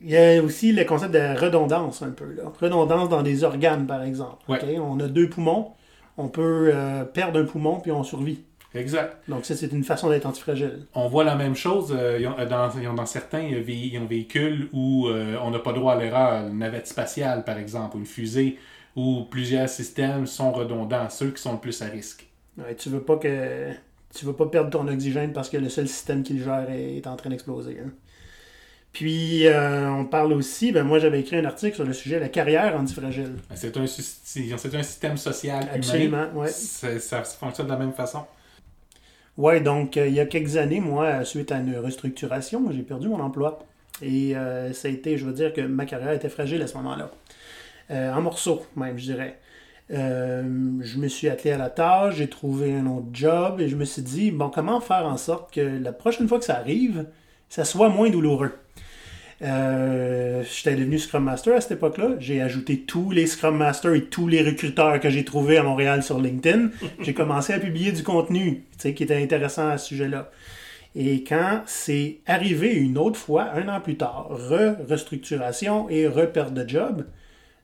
il 0.00 0.10
y 0.10 0.16
a 0.16 0.42
aussi 0.42 0.72
le 0.72 0.84
concept 0.84 1.12
de 1.14 1.40
redondance 1.40 2.02
un 2.02 2.10
peu. 2.10 2.32
Là. 2.32 2.52
Redondance 2.60 3.08
dans 3.08 3.22
des 3.22 3.44
organes, 3.44 3.86
par 3.86 4.02
exemple. 4.02 4.42
Ouais. 4.48 4.78
On 4.78 4.98
a 5.00 5.06
deux 5.06 5.28
poumons, 5.28 5.72
on 6.16 6.28
peut 6.28 6.72
perdre 7.14 7.40
un 7.40 7.44
poumon 7.44 7.80
puis 7.80 7.92
on 7.92 8.02
survit. 8.02 8.40
Exact. 8.74 9.16
Donc 9.28 9.44
ça, 9.44 9.56
c'est 9.56 9.72
une 9.72 9.84
façon 9.84 10.10
d'être 10.10 10.26
antifragile. 10.26 10.86
On 10.94 11.08
voit 11.08 11.24
la 11.24 11.36
même 11.36 11.56
chose 11.56 11.94
euh, 11.96 12.18
dans, 12.46 13.06
certains 13.06 13.48
véhicules 13.60 14.68
où 14.72 15.08
euh, 15.08 15.36
on 15.42 15.50
n'a 15.50 15.58
pas 15.58 15.72
droit 15.72 15.94
à 15.94 15.96
l'erreur. 15.96 16.46
Une 16.48 16.58
navette 16.58 16.86
spatiale, 16.86 17.44
par 17.44 17.56
exemple, 17.58 17.96
ou 17.96 18.00
une 18.00 18.06
fusée, 18.06 18.58
où 18.98 19.22
plusieurs 19.30 19.68
systèmes 19.68 20.26
sont 20.26 20.50
redondants, 20.50 21.08
ceux 21.08 21.30
qui 21.30 21.40
sont 21.40 21.52
le 21.52 21.60
plus 21.60 21.80
à 21.82 21.86
risque. 21.86 22.26
Ouais, 22.56 22.74
tu 22.74 22.88
veux 22.88 23.00
pas 23.00 23.16
que 23.16 23.70
tu 24.12 24.24
veux 24.24 24.32
pas 24.32 24.46
perdre 24.46 24.70
ton 24.70 24.88
oxygène 24.88 25.32
parce 25.32 25.48
que 25.48 25.56
le 25.56 25.68
seul 25.68 25.86
système 25.86 26.24
qui 26.24 26.32
le 26.32 26.44
gère 26.44 26.68
est, 26.68 27.06
en 27.06 27.14
train 27.14 27.30
d'exploser. 27.30 27.78
hein. 27.80 27.90
Puis 28.92 29.46
euh, 29.46 29.88
on 29.88 30.04
parle 30.04 30.32
aussi, 30.32 30.72
ben 30.72 30.82
moi 30.82 30.98
j'avais 30.98 31.20
écrit 31.20 31.36
un 31.36 31.44
article 31.44 31.76
sur 31.76 31.84
le 31.84 31.92
sujet 31.92 32.16
de 32.16 32.22
la 32.22 32.28
carrière 32.28 32.74
antifragile. 32.74 33.36
C'est 33.54 33.76
un, 33.76 33.86
c'est 33.86 34.74
un 34.74 34.82
système 34.82 35.16
social 35.16 35.62
humain. 35.62 35.74
Absolument, 35.74 36.26
ouais. 36.34 36.48
Ça, 36.48 37.22
fonctionne 37.22 37.66
de 37.66 37.72
la 37.72 37.78
même 37.78 37.92
façon. 37.92 38.24
Ouais, 39.36 39.60
donc 39.60 39.96
euh, 39.96 40.08
il 40.08 40.14
y 40.14 40.20
a 40.20 40.26
quelques 40.26 40.56
années, 40.56 40.80
moi, 40.80 41.24
suite 41.24 41.52
à 41.52 41.58
une 41.58 41.76
restructuration, 41.76 42.68
j'ai 42.72 42.82
perdu 42.82 43.06
mon 43.06 43.20
emploi. 43.20 43.60
Et 44.02 44.36
euh, 44.36 44.72
ça 44.72 44.88
a 44.88 44.90
été, 44.90 45.18
je 45.18 45.24
veux 45.24 45.32
dire 45.32 45.52
que 45.52 45.60
ma 45.60 45.84
carrière 45.84 46.12
était 46.12 46.28
fragile 46.28 46.62
à 46.62 46.66
ce 46.66 46.76
moment-là. 46.78 47.12
Euh, 47.90 48.12
en 48.12 48.20
morceaux, 48.22 48.64
même, 48.76 48.98
je 48.98 49.04
dirais. 49.04 49.38
Euh, 49.90 50.42
je 50.80 50.98
me 50.98 51.08
suis 51.08 51.28
attelé 51.28 51.52
à 51.52 51.56
la 51.56 51.70
tâche, 51.70 52.16
j'ai 52.16 52.28
trouvé 52.28 52.74
un 52.74 52.86
autre 52.86 53.06
job 53.12 53.60
et 53.60 53.68
je 53.68 53.76
me 53.76 53.84
suis 53.84 54.02
dit, 54.02 54.30
bon, 54.30 54.50
comment 54.50 54.80
faire 54.80 55.06
en 55.06 55.16
sorte 55.16 55.52
que 55.54 55.60
la 55.60 55.92
prochaine 55.92 56.28
fois 56.28 56.38
que 56.38 56.44
ça 56.44 56.56
arrive, 56.56 57.06
ça 57.48 57.64
soit 57.64 57.88
moins 57.88 58.10
douloureux? 58.10 58.52
Euh, 59.40 60.42
J'étais 60.42 60.74
devenu 60.74 60.98
Scrum 60.98 61.24
Master 61.24 61.56
à 61.56 61.60
cette 61.60 61.72
époque-là. 61.72 62.16
J'ai 62.18 62.42
ajouté 62.42 62.80
tous 62.80 63.10
les 63.10 63.26
Scrum 63.26 63.56
Masters 63.56 63.94
et 63.94 64.04
tous 64.04 64.26
les 64.26 64.42
recruteurs 64.42 64.98
que 65.00 65.08
j'ai 65.10 65.24
trouvés 65.24 65.56
à 65.56 65.62
Montréal 65.62 66.02
sur 66.02 66.20
LinkedIn. 66.20 66.70
J'ai 67.00 67.14
commencé 67.14 67.52
à 67.52 67.60
publier 67.60 67.92
du 67.92 68.02
contenu 68.02 68.64
tu 68.72 68.78
sais, 68.78 68.94
qui 68.94 69.04
était 69.04 69.22
intéressant 69.22 69.68
à 69.68 69.78
ce 69.78 69.86
sujet-là. 69.88 70.30
Et 70.96 71.22
quand 71.22 71.62
c'est 71.66 72.18
arrivé 72.26 72.72
une 72.72 72.98
autre 72.98 73.18
fois, 73.18 73.52
un 73.54 73.68
an 73.68 73.80
plus 73.80 73.96
tard, 73.96 74.28
re-restructuration 74.30 75.88
et 75.88 76.08
re-perte 76.08 76.52
de 76.52 76.68
job, 76.68 77.04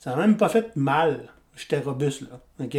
ça 0.05 0.11
n'a 0.11 0.17
même 0.17 0.37
pas 0.37 0.51
fait 0.51 0.77
mal. 0.77 1.31
J'étais 1.57 1.79
robuste, 1.79 2.23
là. 2.23 2.39
OK? 2.63 2.77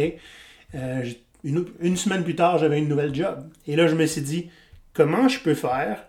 Euh, 0.76 1.04
une, 1.42 1.64
une 1.80 1.96
semaine 1.96 2.22
plus 2.22 2.36
tard, 2.36 2.58
j'avais 2.58 2.78
une 2.78 2.86
nouvelle 2.86 3.12
job. 3.12 3.48
Et 3.66 3.74
là, 3.74 3.88
je 3.88 3.96
me 3.96 4.06
suis 4.06 4.20
dit, 4.20 4.48
comment 4.92 5.26
je 5.26 5.40
peux 5.40 5.54
faire 5.54 6.04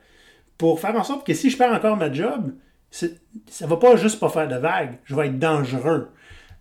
pour 0.60 0.80
faire 0.80 0.96
en 0.96 1.04
sorte 1.04 1.26
que 1.26 1.34
si 1.34 1.50
je 1.50 1.58
perds 1.58 1.74
encore 1.74 1.98
ma 1.98 2.14
job, 2.14 2.54
ça 2.92 3.66
va 3.66 3.78
pas 3.78 3.96
juste 3.96 4.20
pas 4.20 4.30
faire 4.30 4.48
de 4.48 4.58
vagues, 4.58 5.00
je 5.06 5.16
vais 5.16 5.26
être 5.26 5.40
dangereux. 5.40 6.10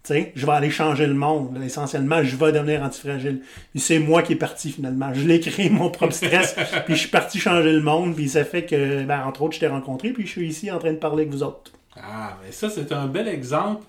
Je 0.09 0.47
vais 0.47 0.53
aller 0.53 0.71
changer 0.71 1.07
le 1.07 1.15
monde. 1.15 1.61
Essentiellement, 1.63 2.23
je 2.23 2.37
vais 2.37 2.53
devenir 2.53 2.83
antifragile. 2.83 3.43
Puis 3.73 3.81
c'est 3.81 3.99
moi 3.99 4.23
qui 4.23 4.35
est 4.35 4.37
parti 4.37 4.71
finalement. 4.71 5.13
Je 5.13 5.27
l'ai 5.27 5.41
créé 5.41 5.69
mon 5.69 5.91
propre 5.91 6.15
stress. 6.15 6.57
puis 6.87 6.95
je 6.95 7.01
suis 7.01 7.11
parti 7.11 7.39
changer 7.39 7.73
le 7.73 7.83
monde. 7.83 8.15
Puis 8.15 8.29
ça 8.31 8.45
fait 8.45 8.65
que, 8.65 9.03
ben, 9.03 9.23
entre 9.25 9.43
autres, 9.43 9.57
je 9.57 9.61
t'ai 9.61 9.67
rencontré. 9.67 10.13
Puis 10.13 10.25
je 10.25 10.31
suis 10.31 10.49
ici 10.49 10.71
en 10.71 10.79
train 10.79 10.93
de 10.93 10.99
parler 10.99 11.25
avec 11.25 11.33
vous 11.33 11.43
autres. 11.43 11.73
Ah, 11.97 12.39
mais 12.43 12.53
ça, 12.53 12.71
c'est 12.71 12.93
un 12.93 13.07
bel 13.07 13.27
exemple 13.27 13.83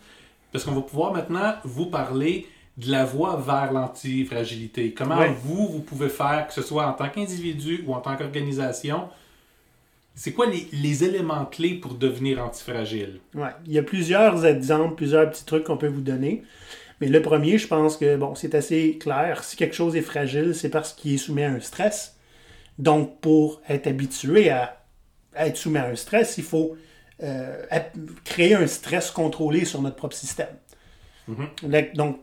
parce 0.51 0.63
qu'on 0.63 0.73
va 0.73 0.81
pouvoir 0.81 1.13
maintenant 1.13 1.55
vous 1.63 1.87
parler 1.87 2.47
de 2.77 2.91
la 2.91 3.05
voie 3.05 3.35
vers 3.37 3.73
l'antifragilité. 3.73 4.93
Comment 4.93 5.17
Ouais. 5.17 5.33
vous, 5.43 5.67
vous 5.67 5.79
pouvez 5.81 6.09
faire, 6.09 6.47
que 6.47 6.53
ce 6.53 6.61
soit 6.61 6.85
en 6.87 6.93
tant 6.93 7.09
qu'individu 7.09 7.83
ou 7.87 7.93
en 7.93 8.01
tant 8.01 8.15
qu'organisation, 8.15 9.09
c'est 10.15 10.31
quoi 10.33 10.45
les, 10.47 10.67
les 10.73 11.03
éléments 11.03 11.45
clés 11.45 11.75
pour 11.75 11.93
devenir 11.95 12.43
antifragile? 12.43 13.19
Ouais. 13.35 13.49
Il 13.65 13.73
y 13.73 13.77
a 13.79 13.83
plusieurs 13.83 14.45
exemples, 14.45 14.95
plusieurs 14.95 15.29
petits 15.29 15.45
trucs 15.45 15.63
qu'on 15.65 15.77
peut 15.77 15.87
vous 15.87 16.01
donner. 16.01 16.43
Mais 17.01 17.07
le 17.07 17.21
premier, 17.21 17.57
je 17.59 17.67
pense 17.67 17.97
que 17.97 18.15
bon, 18.15 18.33
c'est 18.33 18.55
assez 18.55 18.97
clair. 18.99 19.43
Si 19.43 19.55
quelque 19.55 19.75
chose 19.75 19.95
est 19.95 20.01
fragile, 20.01 20.55
c'est 20.55 20.69
parce 20.69 20.93
qu'il 20.93 21.13
est 21.13 21.17
soumis 21.17 21.43
à 21.43 21.51
un 21.51 21.59
stress. 21.59 22.15
Donc, 22.79 23.19
pour 23.21 23.61
être 23.69 23.85
habitué 23.87 24.49
à, 24.49 24.83
à 25.35 25.47
être 25.47 25.57
soumis 25.57 25.77
à 25.77 25.87
un 25.87 25.95
stress, 25.95 26.37
il 26.39 26.43
faut 26.43 26.75
euh, 27.23 27.65
créer 28.23 28.53
un 28.55 28.67
stress 28.67 29.11
contrôlé 29.11 29.65
sur 29.65 29.81
notre 29.81 29.95
propre 29.95 30.15
système. 30.15 30.47
La- 31.63 31.81
Donc, 31.81 32.19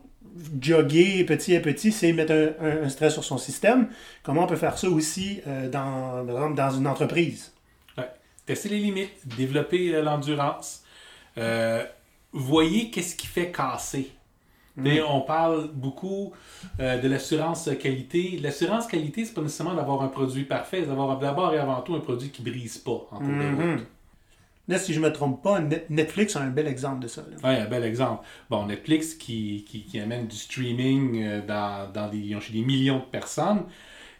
jogger 0.61 1.23
petit 1.25 1.55
à 1.55 1.59
petit, 1.61 1.91
c'est 1.91 2.11
mettre 2.13 2.33
un, 2.33 2.65
un- 2.65 2.83
un 2.83 2.89
stress 2.89 3.13
sur 3.13 3.23
son 3.23 3.37
système. 3.37 3.89
Comment 4.23 4.43
on 4.43 4.47
peut 4.47 4.55
faire 4.55 4.77
ça 4.77 4.89
aussi 4.89 5.41
euh, 5.47 5.69
dans, 5.69 6.25
par 6.25 6.35
exemple, 6.35 6.55
dans 6.55 6.71
une 6.71 6.87
entreprise? 6.87 7.53
Ouais. 7.97 8.09
Tester 8.45 8.69
les 8.69 8.79
limites, 8.79 9.27
développer 9.37 9.93
euh, 9.95 10.01
l'endurance. 10.01 10.83
Voyez 12.33 12.89
qu'est-ce 12.91 13.15
qui 13.15 13.27
fait 13.27 13.51
casser. 13.51 14.11
Sais, 14.83 15.01
On 15.07 15.21
parle 15.21 15.69
beaucoup 15.71 16.33
de 16.79 17.07
l'assurance 17.07 17.69
qualité. 17.81 18.37
L'assurance 18.41 18.87
qualité, 18.87 19.23
c'est 19.23 19.33
pas 19.33 19.41
nécessairement 19.41 19.73
d'avoir 19.75 20.01
un 20.01 20.09
produit 20.09 20.43
parfait, 20.43 20.79
c'est 20.81 20.87
d'avoir 20.87 21.17
d'abord 21.17 21.53
et 21.53 21.59
avant 21.59 21.79
tout 21.81 21.95
un 21.95 22.01
produit 22.01 22.29
qui 22.29 22.41
brise 22.41 22.77
pas 22.79 23.07
en 23.11 23.19
cours 23.19 23.27
de 23.27 23.55
route. 23.55 23.85
Là, 24.67 24.79
si 24.79 24.93
je 24.93 24.99
me 24.99 25.11
trompe 25.13 25.43
pas, 25.43 25.59
Net- 25.59 25.89
Netflix 25.89 26.35
a 26.35 26.41
un 26.41 26.49
bel 26.49 26.67
exemple 26.67 26.99
de 27.01 27.07
ça. 27.07 27.23
Ouais, 27.43 27.59
un 27.59 27.65
bel 27.67 27.83
exemple. 27.83 28.25
Bon, 28.49 28.65
Netflix 28.65 29.13
qui, 29.13 29.63
qui, 29.67 29.83
qui 29.83 29.99
amène 29.99 30.27
du 30.27 30.35
streaming 30.35 31.23
euh, 31.23 31.41
dans, 31.45 31.91
dans 31.93 32.09
des, 32.09 32.35
chez 32.41 32.53
des 32.53 32.61
millions 32.61 32.97
de 32.99 33.03
personnes, 33.03 33.63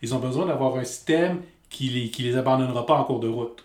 ils 0.01 0.13
ont 0.13 0.19
besoin 0.19 0.45
d'avoir 0.45 0.75
un 0.77 0.83
système 0.83 1.41
qui 1.69 1.89
les, 1.89 2.09
qui 2.09 2.21
les 2.23 2.37
abandonnera 2.37 2.85
pas 2.85 2.93
en 2.95 3.03
cours 3.05 3.19
de 3.19 3.27
route. 3.27 3.63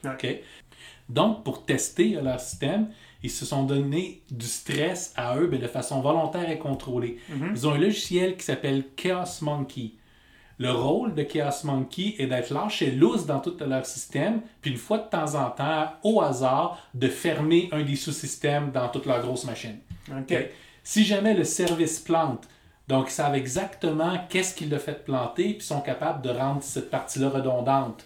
Donc, 1.09 1.45
pour 1.45 1.65
tester 1.67 2.17
euh, 2.17 2.23
leur 2.23 2.41
système, 2.41 2.89
ils 3.23 3.31
se 3.31 3.45
sont 3.45 3.65
donné 3.65 4.23
du 4.31 4.47
stress 4.47 5.13
à 5.17 5.37
eux, 5.37 5.49
mais 5.51 5.59
de 5.59 5.67
façon 5.67 6.01
volontaire 6.01 6.49
et 6.51 6.59
contrôlée. 6.59 7.19
Ils 7.55 7.67
ont 7.69 7.73
un 7.73 7.79
logiciel 7.79 8.37
qui 8.37 8.45
s'appelle 8.45 8.85
Chaos 8.97 9.43
Monkey. 9.43 9.91
Le 10.61 10.73
rôle 10.73 11.15
de 11.15 11.23
Chaos 11.23 11.65
Monkey 11.65 12.17
est 12.19 12.27
d'être 12.27 12.53
lâché 12.53 12.91
loose 12.91 13.25
dans 13.25 13.41
tout 13.41 13.57
leur 13.67 13.87
système, 13.87 14.43
puis 14.61 14.71
une 14.71 14.77
fois 14.77 14.99
de 14.99 15.09
temps 15.09 15.35
en 15.35 15.49
temps, 15.49 15.91
au 16.03 16.21
hasard, 16.21 16.87
de 16.93 17.09
fermer 17.09 17.71
un 17.73 17.83
des 17.83 17.97
sous-systèmes 17.97 18.71
dans 18.71 18.91
toute 18.91 19.07
leur 19.07 19.23
grosse 19.23 19.47
machine. 19.47 19.79
Si 20.85 21.05
jamais 21.07 21.33
le 21.33 21.45
service 21.45 21.99
plante, 21.99 22.47
donc 22.89 23.07
ils 23.09 23.13
savent 23.13 23.37
exactement 23.37 24.19
qu'est-ce 24.29 24.55
qui 24.55 24.67
l'a 24.67 24.79
fait 24.79 25.03
planter, 25.03 25.55
puis 25.55 25.67
sont 25.67 25.81
capables 25.81 26.21
de 26.21 26.29
rendre 26.29 26.63
cette 26.63 26.91
partie-là 26.91 27.31
redondante. 27.31 28.05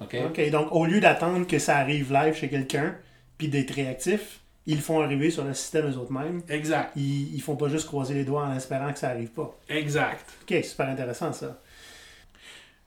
OK? 0.00 0.16
OK, 0.24 0.50
donc 0.50 0.68
au 0.72 0.86
lieu 0.86 1.00
d'attendre 1.00 1.46
que 1.46 1.58
ça 1.58 1.76
arrive 1.76 2.14
live 2.14 2.34
chez 2.34 2.48
quelqu'un, 2.48 2.94
puis 3.36 3.48
d'être 3.48 3.74
réactif, 3.74 4.40
ils 4.64 4.76
le 4.76 4.80
font 4.80 5.02
arriver 5.02 5.30
sur 5.30 5.44
le 5.44 5.52
système 5.52 5.90
eux-mêmes. 5.90 6.40
Exact. 6.48 6.92
Ils, 6.96 7.34
ils 7.34 7.42
font 7.42 7.56
pas 7.56 7.68
juste 7.68 7.88
croiser 7.88 8.14
les 8.14 8.24
doigts 8.24 8.46
en 8.46 8.56
espérant 8.56 8.90
que 8.90 8.98
ça 8.98 9.10
arrive 9.10 9.32
pas. 9.32 9.54
Exact. 9.68 10.24
OK, 10.42 10.64
super 10.64 10.88
intéressant 10.88 11.34
ça. 11.34 11.60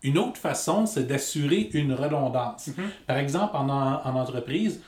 Une 0.04 0.18
autre 0.18 0.38
façon, 0.38 0.86
c'est 0.86 1.08
d'assurer 1.08 1.70
une 1.74 1.94
redondance. 1.94 2.70
Par 3.08 3.18
exemple, 3.18 3.56
en, 3.56 3.70
en 3.70 4.16
entreprise, 4.16 4.82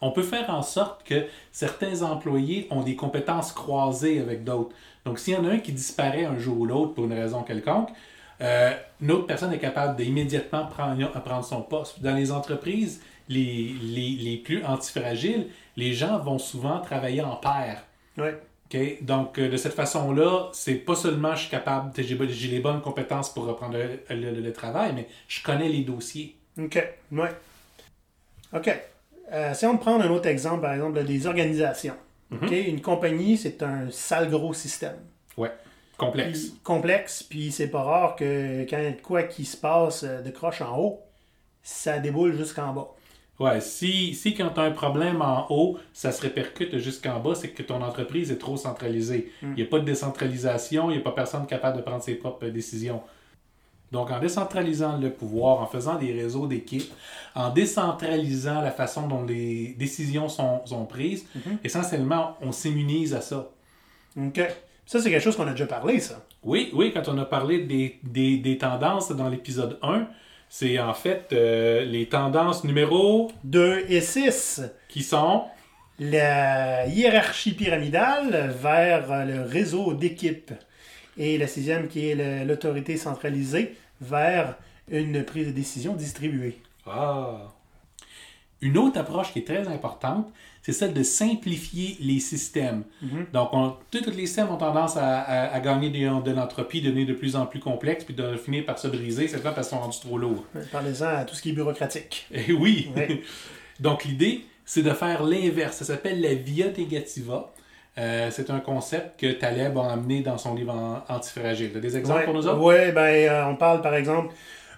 on 0.00 0.10
peut 0.10 0.22
faire 0.22 0.50
en 0.50 0.62
sorte 0.62 1.04
que 1.04 1.26
certains 1.52 2.02
employés 2.02 2.66
ont 2.70 2.82
des 2.82 2.96
compétences 2.96 3.52
croisées 3.52 4.20
avec 4.20 4.44
d'autres. 4.44 4.74
Donc, 5.04 5.18
s'il 5.18 5.34
y 5.34 5.36
en 5.36 5.44
a 5.44 5.50
un 5.50 5.58
qui 5.58 5.72
disparaît 5.72 6.24
un 6.24 6.38
jour 6.38 6.58
ou 6.58 6.66
l'autre 6.66 6.94
pour 6.94 7.04
une 7.04 7.12
raison 7.12 7.42
quelconque, 7.42 7.90
euh, 8.40 8.72
une 9.00 9.10
autre 9.10 9.26
personne 9.26 9.52
est 9.52 9.58
capable 9.58 9.96
d'immédiatement 9.96 10.66
prendre, 10.66 11.10
prendre 11.22 11.44
son 11.44 11.62
poste. 11.62 12.00
Dans 12.02 12.14
les 12.14 12.32
entreprises 12.32 13.02
les, 13.28 13.74
les, 13.82 14.10
les 14.10 14.36
plus 14.38 14.64
antifragiles, 14.64 15.48
les 15.76 15.92
gens 15.92 16.18
vont 16.18 16.38
souvent 16.38 16.80
travailler 16.80 17.22
en 17.22 17.36
paire. 17.36 17.84
Ouais. 18.16 18.40
Donc, 19.02 19.38
euh, 19.38 19.48
de 19.48 19.56
cette 19.56 19.74
façon-là, 19.74 20.48
c'est 20.52 20.74
pas 20.76 20.94
seulement 20.94 21.34
je 21.34 21.40
suis 21.42 21.50
capable, 21.50 21.92
j'ai 21.96 22.48
les 22.48 22.60
bonnes 22.60 22.80
compétences 22.80 23.32
pour 23.32 23.44
reprendre 23.46 23.76
le, 23.76 24.14
le- 24.14 24.40
le 24.40 24.52
travail, 24.52 24.92
mais 24.94 25.08
je 25.28 25.42
connais 25.42 25.68
les 25.68 25.82
dossiers. 25.82 26.36
OK, 26.58 26.82
ouais. 27.12 27.30
OK. 28.52 28.70
Euh, 29.32 29.54
si 29.54 29.66
on 29.66 29.76
prend 29.78 30.00
un 30.00 30.10
autre 30.10 30.26
exemple, 30.26 30.62
par 30.62 30.72
exemple, 30.74 31.02
des 31.04 31.26
organisations. 31.26 31.96
OK, 32.32 32.50
Une 32.52 32.80
compagnie, 32.80 33.36
c'est 33.36 33.62
un 33.62 33.90
sale 33.90 34.30
gros 34.30 34.54
système. 34.54 34.96
Ouais. 35.36 35.50
Complexe. 35.96 36.40
Puis, 36.46 36.54
complexe, 36.62 37.22
puis 37.24 37.52
c'est 37.52 37.68
pas 37.68 37.82
rare 37.82 38.16
que 38.16 38.64
quand 38.70 38.80
quoi 39.02 39.24
qui 39.24 39.44
se 39.44 39.56
passe 39.56 40.04
euh, 40.04 40.22
de 40.22 40.30
croche 40.30 40.62
en 40.62 40.78
haut, 40.78 41.00
ça 41.62 41.98
déboule 41.98 42.36
jusqu'en 42.36 42.72
bas. 42.72 42.88
Ouais, 43.40 43.62
si, 43.62 44.14
si 44.14 44.34
quand 44.34 44.50
tu 44.50 44.60
as 44.60 44.64
un 44.64 44.70
problème 44.70 45.22
en 45.22 45.46
haut, 45.48 45.78
ça 45.94 46.12
se 46.12 46.20
répercute 46.20 46.76
jusqu'en 46.76 47.18
bas, 47.20 47.34
c'est 47.34 47.48
que 47.48 47.62
ton 47.62 47.80
entreprise 47.82 48.30
est 48.30 48.36
trop 48.36 48.58
centralisée. 48.58 49.32
Il 49.42 49.54
n'y 49.54 49.62
a 49.62 49.64
pas 49.64 49.78
de 49.78 49.86
décentralisation, 49.86 50.90
il 50.90 50.96
n'y 50.96 51.00
a 51.00 51.02
pas 51.02 51.12
personne 51.12 51.46
capable 51.46 51.78
de 51.78 51.82
prendre 51.82 52.02
ses 52.02 52.16
propres 52.16 52.48
décisions. 52.48 53.00
Donc, 53.92 54.10
en 54.10 54.20
décentralisant 54.20 54.98
le 54.98 55.10
pouvoir, 55.10 55.60
en 55.62 55.66
faisant 55.66 55.96
des 55.96 56.12
réseaux 56.12 56.46
d'équipes, 56.46 56.92
en 57.34 57.48
décentralisant 57.50 58.60
la 58.60 58.70
façon 58.70 59.08
dont 59.08 59.24
les 59.24 59.74
décisions 59.78 60.28
sont, 60.28 60.60
sont 60.66 60.84
prises, 60.84 61.26
essentiellement, 61.64 62.36
on 62.42 62.52
s'immunise 62.52 63.14
à 63.14 63.22
ça. 63.22 63.48
OK. 64.18 64.40
Ça, 64.84 65.00
c'est 65.00 65.10
quelque 65.10 65.22
chose 65.22 65.36
qu'on 65.36 65.46
a 65.46 65.52
déjà 65.52 65.66
parlé, 65.66 65.98
ça. 65.98 66.24
Oui, 66.42 66.70
oui, 66.74 66.92
quand 66.92 67.08
on 67.08 67.16
a 67.16 67.24
parlé 67.24 67.60
des, 67.64 67.98
des, 68.02 68.36
des 68.36 68.58
tendances 68.58 69.10
dans 69.12 69.28
l'épisode 69.28 69.78
1, 69.82 70.06
c'est 70.50 70.80
en 70.80 70.94
fait 70.94 71.32
euh, 71.32 71.84
les 71.84 72.06
tendances 72.06 72.64
numéro 72.64 73.30
2 73.44 73.86
et 73.88 74.00
6. 74.00 74.62
qui 74.88 75.04
sont 75.04 75.44
La 76.00 76.86
hiérarchie 76.86 77.54
pyramidale 77.54 78.52
vers 78.60 79.12
euh, 79.12 79.24
le 79.24 79.42
réseau 79.42 79.94
d'équipes. 79.94 80.52
Et 81.16 81.38
la 81.38 81.46
sixième 81.46 81.86
qui 81.86 82.08
est 82.08 82.44
l'autorité 82.44 82.96
centralisée 82.96 83.76
vers 84.00 84.56
une 84.90 85.24
prise 85.24 85.46
de 85.46 85.52
décision 85.52 85.94
distribuée. 85.94 86.58
Ah. 86.86 87.52
Une 88.60 88.76
autre 88.76 88.98
approche 88.98 89.32
qui 89.32 89.40
est 89.40 89.46
très 89.46 89.68
importante, 89.68 90.32
c'est 90.62 90.72
celle 90.72 90.92
de 90.92 91.02
simplifier 91.02 91.96
les 92.00 92.20
systèmes. 92.20 92.82
Donc, 93.32 93.48
on- 93.52 93.74
tous 93.90 94.04
les 94.10 94.26
systèmes 94.26 94.50
ont 94.50 94.56
tendance 94.56 94.96
à, 94.96 95.20
à- 95.20 95.54
à 95.54 95.60
gagner 95.60 95.90
des- 95.90 96.00
de 96.00 96.30
l'entropie, 96.32 96.82
devenir 96.82 97.06
de 97.06 97.14
plus 97.14 97.34
en 97.36 97.46
plus 97.46 97.60
complexes, 97.60 98.04
puis 98.04 98.14
de 98.14 98.36
finir 98.36 98.64
par 98.66 98.78
se 98.78 98.88
briser, 98.88 99.26
c'est 99.28 99.42
parce 99.42 99.54
qu'ils 99.54 99.64
sont 99.64 99.78
rendus 99.80 100.00
trop 100.00 100.18
lourds. 100.18 100.44
Parlez-en 100.70 101.06
à 101.06 101.24
tout 101.24 101.34
ce 101.34 101.42
qui 101.42 101.50
est 101.50 101.52
bureaucratique. 101.54 102.26
Eh 102.32 102.52
oui! 102.52 102.90
Donc, 103.80 104.04
l'idée, 104.04 104.44
c'est 104.64 104.82
de 104.82 104.90
faire 104.90 105.22
l'inverse. 105.22 105.76
Ça 105.78 105.84
s'appelle 105.84 106.20
la 106.20 106.34
via 106.34 106.66
negativa. 106.76 107.52
Euh, 107.98 108.28
c'est 108.30 108.50
un 108.50 108.60
concept 108.60 109.18
que 109.20 109.32
Taleb 109.32 109.76
a 109.78 109.92
amené 109.92 110.20
dans 110.22 110.38
son 110.38 110.54
livre 110.54 111.02
Antifragile. 111.08 111.70
T'as 111.72 111.80
des 111.80 111.96
exemples 111.96 112.20
Ouais, 112.20 112.24
pour 112.24 112.34
nous 112.34 112.46
autres? 112.46 112.60
ouais, 112.62 112.92
ben, 112.92 113.00
euh, 113.02 113.46
on 113.46 113.56
parle 113.56 113.82
par 113.82 113.94
exemple 113.94 114.32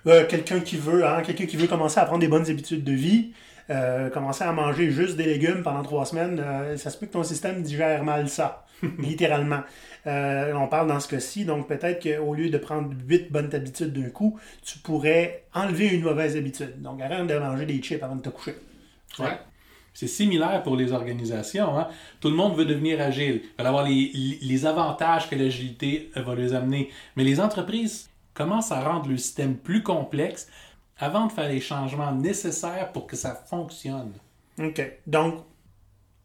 euh, 0.06 0.26
quelqu'un 0.26 0.60
qui 0.60 0.76
veut, 0.76 1.06
hein, 1.06 1.20
quelqu'un 1.24 1.46
qui 1.46 1.56
veut 1.56 1.66
commencer 1.68 2.00
à 2.00 2.04
prendre 2.06 2.20
des 2.20 2.28
bonnes 2.28 2.48
habitudes 2.50 2.82
de 2.82 2.92
vie, 2.92 3.32
euh, 3.71 4.11
commencer 4.11 4.45
à 4.45 4.52
manger 4.52 4.90
juste 4.90 5.16
des 5.16 5.25
légumes 5.25 5.62
pendant 5.62 5.83
trois 5.83 6.04
semaines, 6.07 6.40
euh, 6.40 6.76
ça 6.76 6.90
se 6.90 6.99
peut 6.99 7.07
que 7.07 7.12
ton 7.12 7.23
système 7.23 7.62
digère 7.62 8.04
mal 8.04 8.28
ça, 8.28 8.66
littéralement. 8.99 9.61
Euh, 10.07 10.52
on 10.54 10.66
parle 10.69 10.88
dans 10.88 10.99
ce 11.00 11.09
cas-ci, 11.09 11.45
donc 11.45 11.69
peut-être 11.69 12.02
qu'au 12.02 12.35
lieu 12.35 12.50
de 12.50 12.59
prendre 12.59 12.92
huit 13.07 13.31
bonnes 13.31 13.54
habitudes 13.54 13.92
d'un 13.92 14.11
coup, 14.11 14.38
tu 14.64 14.78
pourrais 14.81 15.45
enlever 15.54 15.88
une 15.88 16.02
mauvaise 16.02 16.37
habitude. 16.37 16.83
Donc 16.83 17.00
arrête 17.00 17.26
de 17.26 17.38
manger 17.38 17.66
des 17.66 17.81
chips 17.81 18.02
avant 18.02 18.16
de 18.16 18.23
te 18.23 18.28
coucher. 18.28 18.57
Ouais. 19.19 19.38
C'est 19.95 20.07
similaire 20.09 20.62
pour 20.62 20.75
les 20.76 20.90
organisations. 20.92 21.78
hein. 21.78 21.87
Tout 22.21 22.31
le 22.31 22.35
monde 22.35 22.57
veut 22.57 22.64
devenir 22.64 23.00
agile. 23.00 23.42
Il 23.59 23.62
va 23.62 23.69
avoir 23.69 23.85
les, 23.85 24.38
les 24.40 24.66
avantages 24.66 25.28
que 25.28 25.35
l'agilité 25.37 26.11
va 26.16 26.35
les 26.35 26.54
amener. 26.54 26.88
Mais 27.14 27.25
les 27.25 27.38
entreprises 27.40 28.09
commencent 28.33 28.73
à 28.73 28.81
rendre 28.81 29.11
le 29.11 29.19
système 29.19 29.54
plus 29.54 29.83
complexe 29.83 30.49
avant 30.99 31.26
de 31.26 31.32
faire 31.32 31.49
les 31.49 31.61
changements 31.61 32.12
nécessaires 32.12 32.92
pour 32.92 33.06
que 33.06 33.16
ça 33.16 33.34
fonctionne. 33.34 34.12
OK. 34.58 34.82
Donc, 35.06 35.44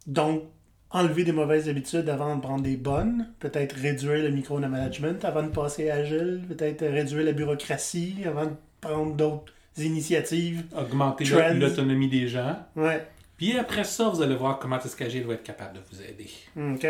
donc, 0.05 0.43
enlever 0.89 1.23
des 1.23 1.31
mauvaises 1.31 1.67
habitudes 1.67 2.09
avant 2.09 2.35
de 2.35 2.41
prendre 2.41 2.63
des 2.63 2.77
bonnes, 2.77 3.27
peut-être 3.39 3.73
réduire 3.73 4.23
le 4.23 4.29
micro-management 4.29 5.23
avant 5.25 5.43
de 5.43 5.49
passer 5.49 5.89
à 5.89 5.95
agile, 5.95 6.45
peut-être 6.47 6.85
réduire 6.85 7.25
la 7.25 7.33
bureaucratie 7.33 8.15
avant 8.25 8.45
de 8.45 8.55
prendre 8.79 9.15
d'autres 9.15 9.53
initiatives. 9.77 10.65
Augmenter 10.75 11.25
l'autonomie 11.53 12.07
des 12.07 12.27
gens. 12.27 12.57
Ouais. 12.75 13.05
Puis 13.37 13.57
après 13.57 13.83
ça, 13.83 14.09
vous 14.09 14.21
allez 14.21 14.35
voir 14.35 14.59
comment 14.59 14.79
est-ce 14.79 14.95
qu'Agile 14.95 15.23
va 15.25 15.35
être 15.35 15.43
capable 15.43 15.75
de 15.75 15.81
vous 15.91 16.01
aider. 16.01 16.29
OK. 16.55 16.87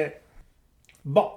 Bon, 1.03 1.29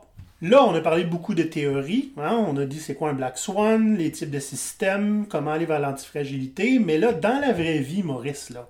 là, 0.43 0.65
on 0.65 0.75
a 0.75 0.81
parlé 0.81 1.05
beaucoup 1.05 1.35
de 1.35 1.43
théories. 1.43 2.13
hein. 2.19 2.45
On 2.49 2.57
a 2.57 2.65
dit 2.67 2.79
c'est 2.81 2.95
quoi 2.95 3.11
un 3.11 3.15
Black 3.15 3.39
Swan, 3.39 3.97
les 3.97 4.11
types 4.13 4.31
de 4.31 4.39
systèmes, 4.41 5.27
comment 5.29 5.53
aller 5.53 5.67
vers 5.67 5.81
l'antifragilité. 5.81 6.79
Mais 6.79 6.99
là, 6.99 7.13
dans 7.13 7.41
la 7.41 7.53
vraie 7.53 7.79
vie, 7.79 8.03
Maurice, 8.03 8.51
là, 8.51 8.69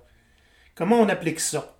comment 0.75 0.97
on 0.99 1.09
applique 1.09 1.39
ça? 1.39 1.75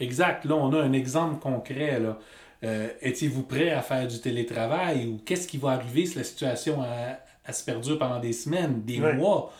Exact. 0.00 0.44
Là, 0.44 0.54
on 0.56 0.72
a 0.72 0.82
un 0.82 0.92
exemple 0.92 1.40
concret. 1.40 1.98
Là. 2.00 2.18
Euh, 2.64 2.88
Étiez-vous 3.02 3.42
prêt 3.42 3.70
à 3.70 3.82
faire 3.82 4.06
du 4.06 4.20
télétravail 4.20 5.06
ou 5.06 5.18
qu'est-ce 5.24 5.46
qui 5.48 5.58
va 5.58 5.70
arriver 5.70 6.06
si 6.06 6.16
la 6.18 6.24
situation 6.24 6.82
a- 6.82 7.18
elle 7.44 7.54
se 7.54 7.64
perdure 7.64 7.98
pendant 7.98 8.18
des 8.18 8.32
semaines, 8.32 8.82
des 8.82 9.00
Ouais. 9.00 9.14
mois? 9.14 9.52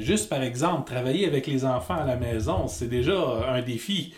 Juste 0.00 0.28
par 0.28 0.42
exemple, 0.42 0.90
travailler 0.90 1.26
avec 1.26 1.46
les 1.46 1.64
enfants 1.64 1.96
à 1.96 2.04
la 2.06 2.16
maison, 2.16 2.68
c'est 2.68 2.88
déjà 2.88 3.18
un 3.48 3.62
défi. 3.62 4.14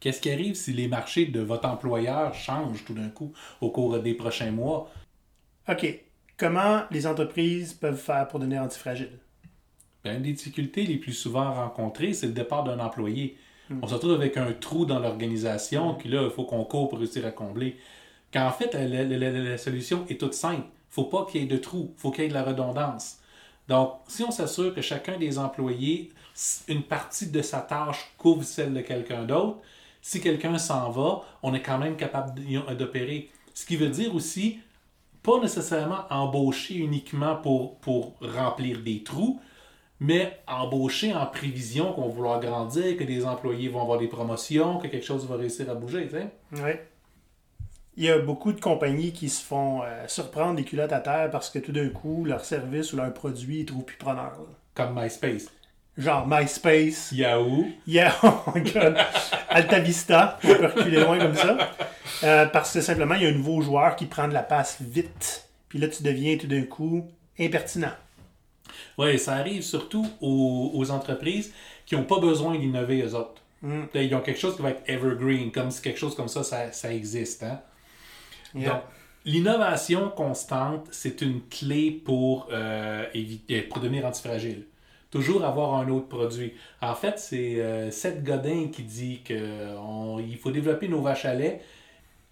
Qu'est-ce 0.00 0.20
qui 0.20 0.30
arrive 0.30 0.54
si 0.54 0.72
les 0.72 0.88
marchés 0.88 1.26
de 1.26 1.40
votre 1.40 1.68
employeur 1.68 2.34
changent 2.34 2.84
tout 2.84 2.94
d'un 2.94 3.08
coup 3.10 3.32
au 3.60 3.70
cours 3.70 3.98
des 4.00 4.14
prochains 4.14 4.50
mois? 4.50 4.90
OK. 5.68 6.04
Comment 6.36 6.82
les 6.90 7.06
entreprises 7.06 7.74
peuvent 7.74 7.96
faire 7.96 8.26
pour 8.26 8.40
devenir 8.40 8.62
antifragiles? 8.62 9.20
Ben, 10.04 10.16
une 10.16 10.22
des 10.22 10.32
difficultés 10.32 10.84
les 10.86 10.96
plus 10.96 11.12
souvent 11.12 11.52
rencontrées, 11.52 12.12
c'est 12.12 12.26
le 12.26 12.32
départ 12.32 12.64
d'un 12.64 12.78
employé. 12.78 13.36
On 13.82 13.86
se 13.88 13.94
retrouve 13.94 14.12
avec 14.14 14.36
un 14.36 14.52
trou 14.52 14.86
dans 14.86 14.98
l'organisation, 14.98 15.94
puis 15.94 16.08
là, 16.08 16.22
il 16.24 16.30
faut 16.30 16.44
qu'on 16.44 16.64
court 16.64 16.88
pour 16.88 16.98
réussir 16.98 17.26
à 17.26 17.30
combler. 17.32 17.76
Quand 18.32 18.46
en 18.46 18.52
fait, 18.52 18.74
la, 18.74 18.86
la- 18.86 19.04
la- 19.04 19.30
la 19.30 19.58
solution 19.58 20.06
est 20.08 20.20
toute 20.20 20.34
simple. 20.34 20.66
Il 20.90 20.94
faut 20.94 21.04
pas 21.04 21.26
qu'il 21.26 21.42
y 21.42 21.44
ait 21.44 21.46
de 21.48 21.56
trou, 21.58 21.92
il 21.96 22.00
faut 22.00 22.10
qu'il 22.10 22.24
y 22.24 22.26
ait 22.26 22.30
de 22.30 22.34
la 22.34 22.44
redondance. 22.44 23.18
Donc, 23.68 23.94
si 24.08 24.22
on 24.24 24.30
s'assure 24.30 24.74
que 24.74 24.80
chacun 24.82 25.18
des 25.18 25.38
employés, 25.38 26.10
une 26.68 26.82
partie 26.82 27.28
de 27.30 27.42
sa 27.42 27.60
tâche 27.60 28.12
couvre 28.18 28.42
celle 28.44 28.72
de 28.74 28.80
quelqu'un 28.80 29.24
d'autre, 29.24 29.58
si 30.02 30.20
quelqu'un 30.20 30.58
s'en 30.58 30.90
va, 30.90 31.22
on 31.42 31.54
est 31.54 31.62
quand 31.62 31.78
même 31.78 31.96
capable 31.96 32.40
d'opérer. 32.76 33.30
Ce 33.54 33.66
qui 33.66 33.76
veut 33.76 33.88
dire 33.88 34.14
aussi, 34.14 34.60
pas 35.22 35.40
nécessairement 35.40 36.04
embaucher 36.10 36.76
uniquement 36.76 37.36
pour, 37.36 37.76
pour 37.78 38.14
remplir 38.20 38.80
des 38.80 39.02
trous, 39.02 39.40
mais 40.00 40.40
embaucher 40.46 41.12
en 41.14 41.26
prévision 41.26 41.92
qu'on 41.92 42.02
va 42.02 42.08
vouloir 42.08 42.40
grandir, 42.40 42.96
que 42.96 43.04
des 43.04 43.26
employés 43.26 43.68
vont 43.68 43.82
avoir 43.82 43.98
des 43.98 44.06
promotions, 44.06 44.78
que 44.78 44.86
quelque 44.86 45.04
chose 45.04 45.26
va 45.26 45.36
réussir 45.36 45.68
à 45.68 45.74
bouger. 45.74 46.06
tu 46.06 46.14
sais. 46.14 46.28
Oui. 46.52 46.70
Il 47.96 48.04
y 48.04 48.10
a 48.10 48.18
beaucoup 48.20 48.52
de 48.52 48.60
compagnies 48.60 49.12
qui 49.12 49.28
se 49.28 49.44
font 49.44 49.82
euh, 49.82 50.06
surprendre 50.06 50.54
des 50.54 50.62
culottes 50.62 50.92
à 50.92 51.00
terre 51.00 51.30
parce 51.32 51.50
que 51.50 51.58
tout 51.58 51.72
d'un 51.72 51.88
coup, 51.88 52.24
leur 52.24 52.44
service 52.44 52.92
ou 52.92 52.96
leur 52.96 53.12
produit 53.12 53.62
est 53.62 53.64
trop 53.68 53.82
plus 53.82 53.96
preneur. 53.96 54.38
là. 54.38 54.54
Comme 54.72 54.94
MySpace. 54.94 55.48
Genre 55.98 56.26
MySpace, 56.28 57.10
Yahoo. 57.12 57.66
Yeah, 57.86 58.14
oh 58.22 58.44
my 58.54 58.60
god. 58.62 58.96
Alta 59.48 59.80
Vista, 59.80 60.38
on 60.44 60.46
peut 60.46 60.66
reculer 60.66 61.00
loin 61.00 61.18
comme 61.18 61.34
ça. 61.34 61.58
Euh, 62.22 62.46
parce 62.46 62.72
que 62.72 62.80
simplement, 62.80 63.14
il 63.16 63.22
y 63.22 63.26
a 63.26 63.30
un 63.30 63.32
nouveau 63.32 63.60
joueur 63.62 63.96
qui 63.96 64.06
prend 64.06 64.28
de 64.28 64.32
la 64.32 64.42
passe 64.44 64.78
vite. 64.80 65.48
Puis 65.68 65.78
là, 65.80 65.88
tu 65.88 66.02
deviens 66.04 66.36
tout 66.36 66.46
d'un 66.46 66.62
coup 66.62 67.04
impertinent. 67.38 67.92
Oui, 68.96 69.18
ça 69.18 69.34
arrive 69.34 69.62
surtout 69.62 70.06
aux, 70.20 70.70
aux 70.74 70.90
entreprises 70.90 71.52
qui 71.84 71.96
n'ont 71.96 72.04
pas 72.04 72.20
besoin 72.20 72.56
d'innover 72.58 73.02
eux 73.02 73.14
autres. 73.14 73.42
Mm. 73.62 73.82
Là, 73.92 74.02
Ils 74.02 74.14
ont 74.14 74.20
quelque 74.20 74.38
chose 74.40 74.54
qui 74.56 74.62
va 74.62 74.70
être 74.70 74.82
evergreen, 74.86 75.50
comme 75.50 75.70
si 75.72 75.82
quelque 75.82 75.98
chose 75.98 76.14
comme 76.14 76.28
ça, 76.28 76.44
ça, 76.44 76.70
ça 76.70 76.92
existe. 76.92 77.42
hein. 77.42 77.60
Yeah. 78.54 78.70
Donc, 78.70 78.82
l'innovation 79.24 80.10
constante, 80.10 80.86
c'est 80.92 81.20
une 81.22 81.40
clé 81.48 81.90
pour, 81.90 82.48
euh, 82.52 83.04
éviter, 83.14 83.62
pour 83.62 83.80
devenir 83.80 84.06
antifragile. 84.06 84.64
Toujours 85.10 85.44
avoir 85.44 85.74
un 85.74 85.88
autre 85.88 86.08
produit. 86.08 86.52
En 86.82 86.94
fait, 86.94 87.18
c'est 87.18 87.56
euh, 87.60 87.90
Seth 87.90 88.22
Godin 88.22 88.68
qui 88.70 88.82
dit 88.82 89.22
qu'il 89.24 90.38
faut 90.40 90.50
développer 90.50 90.86
nos 90.88 91.00
vaches 91.00 91.24
à 91.24 91.32
lait. 91.34 91.62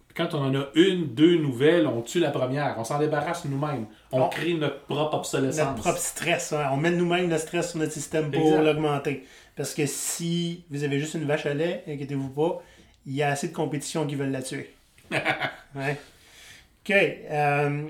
Puis 0.07 0.15
Quand 0.15 0.35
on 0.35 0.43
en 0.43 0.55
a 0.55 0.67
une, 0.75 1.07
deux 1.07 1.37
nouvelles, 1.37 1.87
on 1.87 2.01
tue 2.01 2.19
la 2.19 2.29
première. 2.29 2.75
On 2.77 2.83
s'en 2.83 2.99
débarrasse 2.99 3.45
nous-mêmes. 3.45 3.87
On 4.11 4.29
crée 4.29 4.53
notre 4.53 4.81
propre 4.81 5.15
obsolescence. 5.17 5.65
Notre 5.69 5.81
propre 5.81 5.97
stress. 5.99 6.53
hein. 6.53 6.69
On 6.71 6.77
met 6.77 6.91
nous-mêmes 6.91 7.29
le 7.29 7.37
stress 7.39 7.71
sur 7.71 7.79
notre 7.79 7.93
système 7.93 8.29
pour 8.31 8.57
l'augmenter. 8.61 9.23
Parce 9.55 9.73
que 9.73 9.87
si 9.87 10.63
vous 10.69 10.83
avez 10.83 10.99
juste 10.99 11.15
une 11.15 11.25
vache 11.25 11.47
à 11.47 11.55
lait, 11.55 11.83
inquiétez-vous 11.87 12.29
pas, 12.29 12.61
il 13.07 13.15
y 13.15 13.23
a 13.23 13.29
assez 13.29 13.47
de 13.47 13.53
compétition 13.55 14.05
qui 14.05 14.13
veulent 14.13 14.31
la 14.31 14.43
tuer. 14.43 14.71
ouais. 15.11 15.97
OK. 16.85 16.91
euh, 16.95 17.87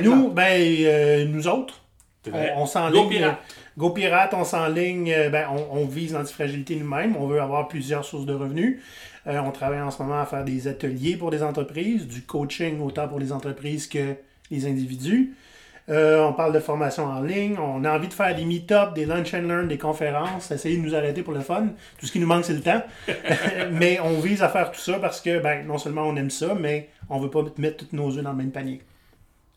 nous, 0.00 0.30
ben, 0.30 0.60
euh, 0.86 1.24
nous 1.24 1.48
autres, 1.48 1.82
vrai. 2.28 2.52
On, 2.56 2.62
on 2.62 2.66
s'enligne. 2.66 3.02
Go 3.02 3.08
Pirate. 3.08 3.38
Go 3.76 3.90
Pirate, 3.90 4.34
on 4.34 4.44
s'enligne. 4.44 5.12
euh, 5.12 5.28
Ben, 5.30 5.46
on, 5.50 5.80
on 5.82 5.84
vise 5.86 6.12
l'antifragilité 6.14 6.76
nous-mêmes. 6.76 7.16
On 7.16 7.26
veut 7.26 7.40
avoir 7.40 7.68
plusieurs 7.68 8.04
sources 8.04 8.26
de 8.26 8.34
revenus. 8.34 8.80
Euh, 9.26 9.38
on 9.40 9.50
travaille 9.50 9.80
en 9.80 9.90
ce 9.90 10.02
moment 10.02 10.20
à 10.20 10.26
faire 10.26 10.44
des 10.44 10.68
ateliers 10.68 11.16
pour 11.16 11.30
des 11.30 11.42
entreprises, 11.42 12.06
du 12.06 12.22
coaching 12.22 12.80
autant 12.80 13.08
pour 13.08 13.18
les 13.18 13.32
entreprises 13.32 13.86
que 13.86 14.14
les 14.50 14.66
individus. 14.66 15.34
Euh, 15.90 16.22
on 16.22 16.34
parle 16.34 16.52
de 16.52 16.60
formation 16.60 17.04
en 17.06 17.22
ligne. 17.22 17.56
On 17.58 17.82
a 17.84 17.92
envie 17.96 18.08
de 18.08 18.12
faire 18.12 18.34
des 18.34 18.44
meet-ups, 18.44 18.92
des 18.94 19.06
lunch 19.06 19.32
and 19.32 19.42
learn, 19.48 19.68
des 19.68 19.78
conférences. 19.78 20.50
Essayer 20.50 20.76
de 20.76 20.82
nous 20.82 20.94
arrêter 20.94 21.22
pour 21.22 21.32
le 21.32 21.40
fun. 21.40 21.68
Tout 21.98 22.06
ce 22.06 22.12
qui 22.12 22.20
nous 22.20 22.26
manque, 22.26 22.44
c'est 22.44 22.52
le 22.52 22.60
temps. 22.60 22.82
mais 23.72 23.98
on 24.00 24.20
vise 24.20 24.42
à 24.42 24.48
faire 24.50 24.70
tout 24.70 24.80
ça 24.80 24.98
parce 24.98 25.20
que, 25.22 25.38
ben, 25.40 25.66
non 25.66 25.78
seulement 25.78 26.02
on 26.02 26.14
aime 26.16 26.28
ça, 26.30 26.54
mais 26.54 26.88
on 27.08 27.18
veut 27.18 27.30
pas 27.30 27.42
mettre 27.56 27.86
tous 27.86 27.96
nos 27.96 28.14
œufs 28.16 28.22
dans 28.22 28.32
le 28.32 28.36
même 28.36 28.50
panier. 28.50 28.82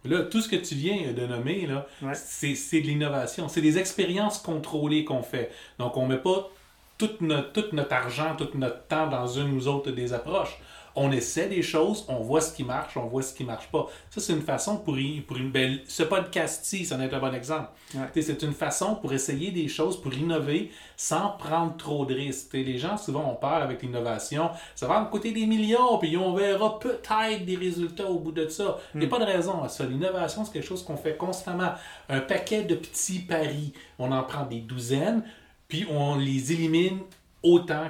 Là, 0.05 0.23
tout 0.23 0.41
ce 0.41 0.49
que 0.49 0.55
tu 0.55 0.73
viens 0.75 1.13
de 1.13 1.25
nommer, 1.27 1.67
là, 1.67 1.85
Ouais. 2.01 2.13
c'est 2.15 2.55
c'est 2.55 2.81
de 2.81 2.87
l'innovation. 2.87 3.47
C'est 3.47 3.61
des 3.61 3.77
expériences 3.77 4.39
contrôlées 4.39 5.05
qu'on 5.05 5.21
fait. 5.21 5.51
Donc, 5.77 5.95
on 5.97 6.03
ne 6.07 6.15
met 6.15 6.21
pas 6.21 6.49
tout 6.97 7.09
notre, 7.21 7.51
tout 7.51 7.65
notre 7.75 7.93
argent, 7.93 8.35
tout 8.35 8.49
notre 8.55 8.83
temps 8.87 9.07
dans 9.07 9.27
une 9.27 9.53
ou 9.59 9.67
autre 9.67 9.91
des 9.91 10.13
approches. 10.13 10.57
On 10.95 11.11
essaie 11.11 11.47
des 11.47 11.61
choses, 11.61 12.05
on 12.07 12.21
voit 12.21 12.41
ce 12.41 12.53
qui 12.53 12.63
marche, 12.63 12.97
on 12.97 13.05
voit 13.05 13.21
ce 13.21 13.33
qui 13.33 13.43
marche 13.43 13.67
pas. 13.67 13.87
Ça, 14.09 14.19
c'est 14.19 14.33
une 14.33 14.41
façon 14.41 14.77
pour, 14.77 14.97
pour 15.27 15.37
une 15.37 15.51
belle. 15.51 15.81
Ce 15.87 16.03
podcast-ci, 16.03 16.85
ça 16.85 16.95
en 16.95 17.01
est 17.01 17.13
un 17.13 17.19
bon 17.19 17.33
exemple. 17.33 17.69
Ouais. 17.95 18.21
C'est 18.21 18.41
une 18.43 18.53
façon 18.53 18.95
pour 18.95 19.13
essayer 19.13 19.51
des 19.51 19.67
choses, 19.67 20.01
pour 20.01 20.13
innover 20.13 20.71
sans 20.97 21.29
prendre 21.29 21.75
trop 21.77 22.05
de 22.05 22.13
risques. 22.13 22.53
Les 22.53 22.77
gens, 22.77 22.97
souvent, 22.97 23.31
ont 23.31 23.35
peur 23.35 23.61
avec 23.61 23.81
l'innovation. 23.81 24.51
Ça 24.75 24.87
va 24.87 25.01
me 25.01 25.09
coûter 25.09 25.31
des 25.31 25.45
millions, 25.45 25.97
puis 25.97 26.15
on 26.17 26.33
verra 26.33 26.79
peut-être 26.79 27.45
des 27.45 27.55
résultats 27.55 28.09
au 28.09 28.19
bout 28.19 28.31
de 28.31 28.47
ça. 28.47 28.77
Il 28.93 28.99
n'y 28.99 29.05
a 29.05 29.09
pas 29.09 29.19
de 29.19 29.25
raison 29.25 29.63
à 29.63 29.69
ça. 29.69 29.85
L'innovation, 29.85 30.45
c'est 30.45 30.53
quelque 30.53 30.67
chose 30.67 30.83
qu'on 30.83 30.97
fait 30.97 31.17
constamment. 31.17 31.71
Un 32.09 32.19
paquet 32.19 32.63
de 32.63 32.75
petits 32.75 33.19
paris, 33.19 33.73
on 33.97 34.11
en 34.11 34.23
prend 34.23 34.45
des 34.45 34.59
douzaines, 34.59 35.23
puis 35.67 35.85
on 35.89 36.15
les 36.15 36.51
élimine 36.51 36.99
autant 37.43 37.85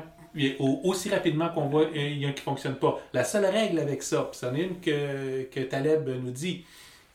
aussi 0.60 1.10
rapidement 1.10 1.50
qu'on 1.50 1.68
voit 1.68 1.88
il 1.94 2.18
y 2.18 2.26
a 2.26 2.30
un 2.30 2.32
qui 2.32 2.42
ne 2.42 2.46
fonctionne 2.46 2.76
pas. 2.76 3.00
La 3.14 3.24
seule 3.24 3.46
règle 3.46 3.80
avec 3.80 4.04
ça, 4.04 4.30
puis 4.32 4.40
c'en 4.40 4.54
est 4.56 4.62
une 4.62 4.80
que, 4.80 5.44
que 5.44 5.60
Taleb 5.62 6.08
nous 6.08 6.32
dit, 6.32 6.66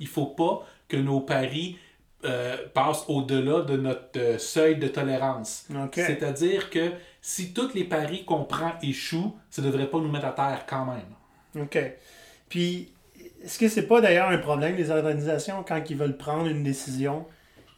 il 0.01 0.07
faut 0.07 0.27
pas 0.27 0.67
que 0.89 0.97
nos 0.97 1.21
paris 1.21 1.79
euh, 2.25 2.57
passent 2.75 3.05
au-delà 3.09 3.61
de 3.63 3.77
notre 3.77 4.19
euh, 4.19 4.39
seuil 4.39 4.77
de 4.77 4.89
tolérance. 4.89 5.67
C'est-à-dire 5.93 6.71
que 6.71 6.93
si 7.21 7.53
tous 7.53 7.75
les 7.75 7.85
paris 7.85 8.25
qu'on 8.25 8.45
prend 8.45 8.73
échouent, 8.83 9.37
ça 9.51 9.63
ne 9.63 9.67
devrait 9.67 9.89
pas 9.89 9.99
nous 9.99 10.11
mettre 10.11 10.27
à 10.27 10.33
terre 10.33 10.65
quand 10.67 10.87
même. 10.87 11.63
OK. 11.63 11.79
Puis, 12.49 12.93
est-ce 13.45 13.59
que 13.59 13.69
c'est 13.69 13.87
pas 13.87 14.01
d'ailleurs 14.01 14.29
un 14.29 14.39
problème 14.39 14.77
des 14.77 14.91
organisations 14.91 15.63
quand 15.63 15.83
ils 15.89 15.97
veulent 15.97 16.17
prendre 16.17 16.47
une 16.47 16.63
décision? 16.63 17.27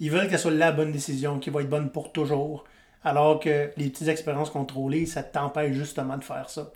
Ils 0.00 0.10
veulent 0.10 0.28
qu'elle 0.28 0.38
soit 0.38 0.52
la 0.52 0.72
bonne 0.72 0.92
décision, 0.92 1.38
qui 1.38 1.50
va 1.50 1.60
être 1.62 1.68
bonne 1.68 1.90
pour 1.90 2.12
toujours. 2.12 2.64
Alors 3.04 3.40
que 3.40 3.70
les 3.76 3.88
petites 3.90 4.08
expériences 4.08 4.50
contrôlées, 4.50 5.06
ça 5.06 5.22
t'empêche 5.22 5.74
justement 5.74 6.16
de 6.18 6.24
faire 6.24 6.50
ça. 6.50 6.70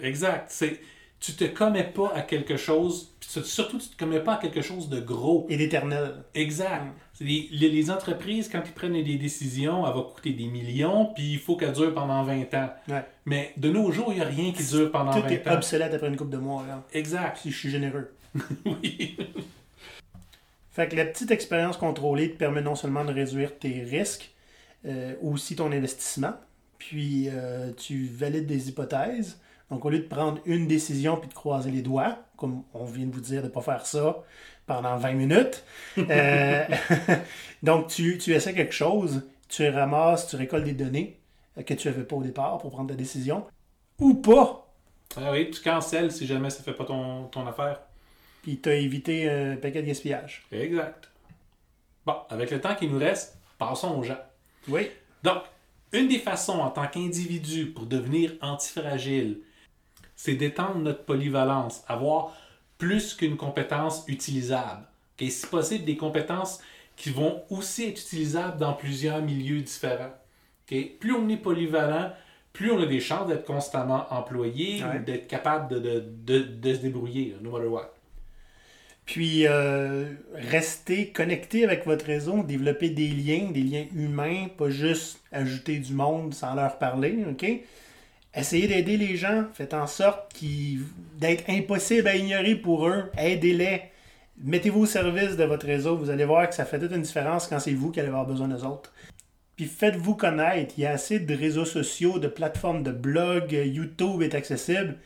Exact. 0.00 0.46
C'est, 0.50 0.80
tu 1.20 1.32
te 1.32 1.44
commets 1.44 1.84
pas 1.84 2.12
à 2.14 2.22
quelque 2.22 2.56
chose, 2.56 3.14
surtout 3.20 3.78
tu 3.78 3.88
te 3.88 3.96
commets 3.96 4.20
pas 4.20 4.34
à 4.34 4.36
quelque 4.38 4.60
chose 4.60 4.88
de 4.88 5.00
gros. 5.00 5.46
Et 5.48 5.56
d'éternel. 5.56 6.24
Exact. 6.34 6.84
C'est 7.14 7.24
Les, 7.24 7.48
les- 7.52 7.70
les 7.70 7.90
entreprises, 7.90 8.48
quand 8.50 8.60
ils 8.66 8.72
prennent 8.72 9.02
des 9.02 9.16
décisions, 9.16 9.86
elle 9.86 9.94
va 9.94 10.02
coûter 10.02 10.32
des 10.32 10.46
millions, 10.48 11.06
puis 11.14 11.32
il 11.34 11.38
faut 11.38 11.56
qu'elle 11.56 11.72
dure 11.72 11.94
pendant 11.94 12.22
20 12.24 12.52
ans. 12.54 12.70
Ouais. 12.88 13.04
Mais 13.24 13.52
de 13.56 13.70
nos 13.70 13.90
jours, 13.90 14.08
il 14.12 14.16
n'y 14.16 14.20
a 14.22 14.26
rien 14.26 14.52
qui 14.52 14.62
dure 14.64 14.90
pendant 14.90 15.12
Tout 15.14 15.22
20 15.22 15.28
est 15.28 15.48
ans. 15.48 15.54
obsolète 15.54 15.94
après 15.94 16.08
une 16.08 16.16
coupe 16.16 16.28
de 16.30 16.36
mois, 16.36 16.64
là. 16.66 16.82
Exact. 16.92 17.38
Si 17.38 17.50
je 17.50 17.56
suis 17.58 17.70
généreux. 17.70 18.12
oui. 18.66 19.16
Fait 20.72 20.88
que 20.88 20.96
la 20.96 21.06
petite 21.06 21.30
expérience 21.30 21.78
contrôlée 21.78 22.32
te 22.32 22.36
permet 22.36 22.60
non 22.60 22.74
seulement 22.74 23.04
de 23.04 23.12
réduire 23.12 23.58
tes 23.58 23.82
risques, 23.82 24.30
euh, 24.86 25.14
aussi 25.22 25.56
ton 25.56 25.72
investissement, 25.72 26.34
puis 26.78 27.28
euh, 27.28 27.72
tu 27.76 28.06
valides 28.06 28.46
des 28.46 28.68
hypothèses. 28.68 29.38
Donc, 29.70 29.84
au 29.84 29.90
lieu 29.90 29.98
de 29.98 30.06
prendre 30.06 30.40
une 30.46 30.68
décision 30.68 31.16
puis 31.16 31.28
de 31.28 31.34
croiser 31.34 31.70
les 31.72 31.82
doigts, 31.82 32.18
comme 32.36 32.62
on 32.72 32.84
vient 32.84 33.06
de 33.06 33.12
vous 33.12 33.20
dire 33.20 33.42
de 33.42 33.48
ne 33.48 33.52
pas 33.52 33.62
faire 33.62 33.84
ça 33.84 34.22
pendant 34.66 34.96
20 34.96 35.12
minutes, 35.14 35.64
euh, 35.98 36.64
donc 37.62 37.88
tu, 37.88 38.18
tu 38.18 38.32
essaies 38.32 38.54
quelque 38.54 38.74
chose, 38.74 39.22
tu 39.48 39.68
ramasses, 39.68 40.28
tu 40.28 40.36
récoltes 40.36 40.64
des 40.64 40.72
données 40.72 41.18
euh, 41.58 41.62
que 41.62 41.74
tu 41.74 41.88
n'avais 41.88 42.04
pas 42.04 42.16
au 42.16 42.22
départ 42.22 42.58
pour 42.58 42.70
prendre 42.70 42.88
ta 42.90 42.94
décision, 42.94 43.44
ou 43.98 44.14
pas, 44.14 44.72
Ah 45.16 45.32
oui, 45.32 45.50
tu 45.50 45.60
cancelles 45.62 46.12
si 46.12 46.26
jamais 46.26 46.50
ça 46.50 46.62
fait 46.62 46.74
pas 46.74 46.84
ton, 46.84 47.24
ton 47.24 47.46
affaire. 47.46 47.80
puis 48.42 48.60
tu 48.60 48.68
as 48.68 48.74
évité 48.74 49.28
un 49.28 49.56
paquet 49.56 49.82
de 49.82 49.86
gaspillage. 49.88 50.46
Exact. 50.52 51.10
Bon, 52.04 52.16
avec 52.28 52.50
le 52.52 52.60
temps 52.60 52.74
qui 52.76 52.86
nous 52.86 52.98
reste, 52.98 53.36
passons 53.58 53.98
aux 53.98 54.02
gens. 54.04 54.18
Oui. 54.68 54.90
Donc, 55.22 55.42
une 55.92 56.08
des 56.08 56.18
façons 56.18 56.58
en 56.60 56.70
tant 56.70 56.86
qu'individu 56.88 57.66
pour 57.66 57.86
devenir 57.86 58.32
antifragile, 58.40 59.40
c'est 60.14 60.34
d'étendre 60.34 60.76
notre 60.76 61.04
polyvalence, 61.04 61.84
avoir 61.88 62.34
plus 62.78 63.14
qu'une 63.14 63.36
compétence 63.36 64.04
utilisable. 64.08 64.82
Ok, 65.20 65.28
Si 65.30 65.46
possible, 65.46 65.84
des 65.84 65.96
compétences 65.96 66.60
qui 66.96 67.10
vont 67.10 67.42
aussi 67.50 67.84
être 67.84 68.00
utilisables 68.00 68.58
dans 68.58 68.72
plusieurs 68.72 69.20
milieux 69.22 69.60
différents. 69.60 70.12
Plus 70.66 71.12
on 71.12 71.28
est 71.28 71.36
polyvalent, 71.36 72.12
plus 72.52 72.70
on 72.72 72.80
a 72.80 72.86
des 72.86 73.00
chances 73.00 73.28
d'être 73.28 73.44
constamment 73.44 74.06
employé 74.10 74.82
Ouais. 74.82 74.98
ou 74.98 75.04
d'être 75.04 75.28
capable 75.28 75.68
de, 75.74 75.78
de, 75.78 76.00
de, 76.00 76.38
de 76.42 76.74
se 76.74 76.80
débrouiller, 76.80 77.36
no 77.42 77.50
matter 77.52 77.66
what. 77.68 77.92
Puis, 79.06 79.46
euh, 79.46 80.04
restez 80.34 81.10
connecté 81.10 81.64
avec 81.64 81.86
votre 81.86 82.04
réseau, 82.04 82.42
développer 82.42 82.90
des 82.90 83.06
liens, 83.06 83.50
des 83.52 83.62
liens 83.62 83.86
humains, 83.94 84.48
pas 84.58 84.68
juste 84.68 85.20
ajouter 85.30 85.78
du 85.78 85.94
monde 85.94 86.34
sans 86.34 86.54
leur 86.54 86.76
parler, 86.78 87.24
OK? 87.30 87.46
Essayez 88.34 88.66
d'aider 88.66 88.96
les 88.96 89.16
gens, 89.16 89.44
faites 89.54 89.74
en 89.74 89.86
sorte 89.86 90.34
d'être 91.18 91.48
impossible 91.48 92.08
à 92.08 92.16
ignorer 92.16 92.56
pour 92.56 92.88
eux, 92.88 93.10
aidez-les. 93.16 93.82
Mettez-vous 94.42 94.80
au 94.80 94.86
service 94.86 95.36
de 95.36 95.44
votre 95.44 95.66
réseau, 95.66 95.96
vous 95.96 96.10
allez 96.10 96.26
voir 96.26 96.48
que 96.48 96.54
ça 96.54 96.66
fait 96.66 96.78
toute 96.78 96.92
une 96.92 97.02
différence 97.02 97.46
quand 97.46 97.60
c'est 97.60 97.72
vous 97.72 97.92
qui 97.92 98.00
allez 98.00 98.08
avoir 98.08 98.26
besoin 98.26 98.48
des 98.48 98.64
autres. 98.64 98.92
Puis 99.54 99.64
faites-vous 99.66 100.16
connaître, 100.16 100.74
il 100.76 100.82
y 100.82 100.86
a 100.86 100.90
assez 100.90 101.20
de 101.20 101.34
réseaux 101.34 101.64
sociaux, 101.64 102.18
de 102.18 102.28
plateformes 102.28 102.82
de 102.82 102.90
blogs, 102.90 103.52
YouTube 103.52 104.20
est 104.20 104.34
accessible. 104.34 104.98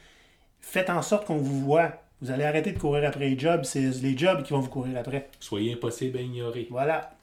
Faites 0.60 0.90
en 0.90 1.02
sorte 1.02 1.26
qu'on 1.26 1.36
vous 1.36 1.60
voit. 1.60 2.02
Vous 2.22 2.30
allez 2.30 2.44
arrêter 2.44 2.72
de 2.72 2.78
courir 2.78 3.08
après 3.08 3.28
les 3.30 3.38
jobs, 3.38 3.64
c'est 3.64 3.80
les 4.02 4.16
jobs 4.16 4.42
qui 4.42 4.52
vont 4.52 4.60
vous 4.60 4.68
courir 4.68 4.98
après. 4.98 5.30
Soyez 5.40 5.72
impossible 5.72 6.18
à 6.18 6.20
ignorer. 6.20 6.66
Voilà. 6.70 7.16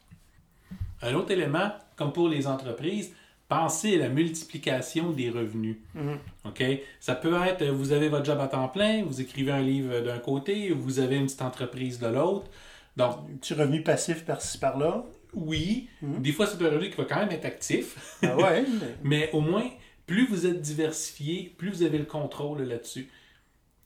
Un 1.02 1.14
autre 1.14 1.30
élément, 1.30 1.70
comme 1.96 2.12
pour 2.12 2.28
les 2.28 2.46
entreprises, 2.48 3.12
pensez 3.48 3.94
à 3.94 3.98
la 3.98 4.08
multiplication 4.08 5.10
des 5.12 5.30
revenus. 5.30 5.76
Mhm. 5.94 6.18
OK? 6.46 6.64
Ça 7.00 7.14
peut 7.14 7.36
être, 7.46 7.64
vous 7.66 7.92
avez 7.92 8.08
votre 8.08 8.24
job 8.24 8.40
à 8.40 8.48
temps 8.48 8.68
plein, 8.68 9.04
vous 9.04 9.20
écrivez 9.20 9.52
un 9.52 9.62
livre 9.62 10.00
d'un 10.00 10.18
côté, 10.18 10.70
vous 10.70 10.98
avez 10.98 11.16
une 11.16 11.26
petite 11.26 11.42
entreprise 11.42 11.98
de 12.00 12.08
l'autre. 12.08 12.48
Donc, 12.96 13.16
Un 13.32 13.36
petit 13.36 13.54
revenu 13.54 13.82
passif 13.82 14.24
par-ci 14.24 14.58
par-là. 14.58 15.04
oui, 15.34 15.88
Mhm. 16.02 16.20
des 16.22 16.32
fois, 16.32 16.46
c'est 16.46 16.60
un 16.60 16.70
revenu 16.70 16.90
qui 16.90 16.96
va 16.96 17.04
quand 17.04 17.18
même 17.20 17.30
être 17.30 17.44
actif, 17.44 18.16
Ah 18.22 18.36
ouais, 18.36 18.62
mais- 18.62 18.66
mais 19.04 19.30
au 19.32 19.40
moins, 19.40 19.68
plus 20.06 20.26
vous 20.26 20.46
êtes 20.46 20.60
diversifié, 20.60 21.54
plus 21.56 21.70
vous 21.70 21.82
avez 21.84 21.98
le 21.98 22.06
contrôle 22.06 22.62
là-dessus. 22.62 23.08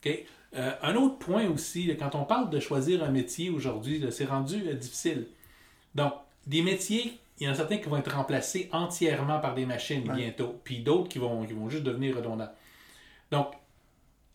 OK? 0.03 0.25
Euh, 0.55 0.71
un 0.83 0.95
autre 0.95 1.17
point 1.17 1.47
aussi, 1.47 1.95
quand 1.97 2.13
on 2.15 2.25
parle 2.25 2.49
de 2.49 2.59
choisir 2.59 3.03
un 3.03 3.09
métier 3.09 3.49
aujourd'hui, 3.49 4.03
c'est 4.11 4.25
rendu 4.25 4.63
euh, 4.67 4.73
difficile. 4.73 5.27
Donc, 5.95 6.13
des 6.45 6.61
métiers, 6.61 7.17
il 7.39 7.47
y 7.47 7.49
en 7.49 7.53
a 7.53 7.55
certains 7.55 7.77
qui 7.77 7.89
vont 7.89 7.97
être 7.97 8.13
remplacés 8.15 8.69
entièrement 8.71 9.39
par 9.39 9.55
des 9.55 9.65
machines 9.65 10.07
Ouais. 10.09 10.15
bientôt, 10.15 10.59
puis 10.63 10.79
d'autres 10.79 11.09
qui 11.09 11.17
vont, 11.19 11.43
qui 11.45 11.53
vont 11.53 11.69
juste 11.69 11.83
devenir 11.83 12.15
redondants. 12.15 12.51
Donc, 13.31 13.47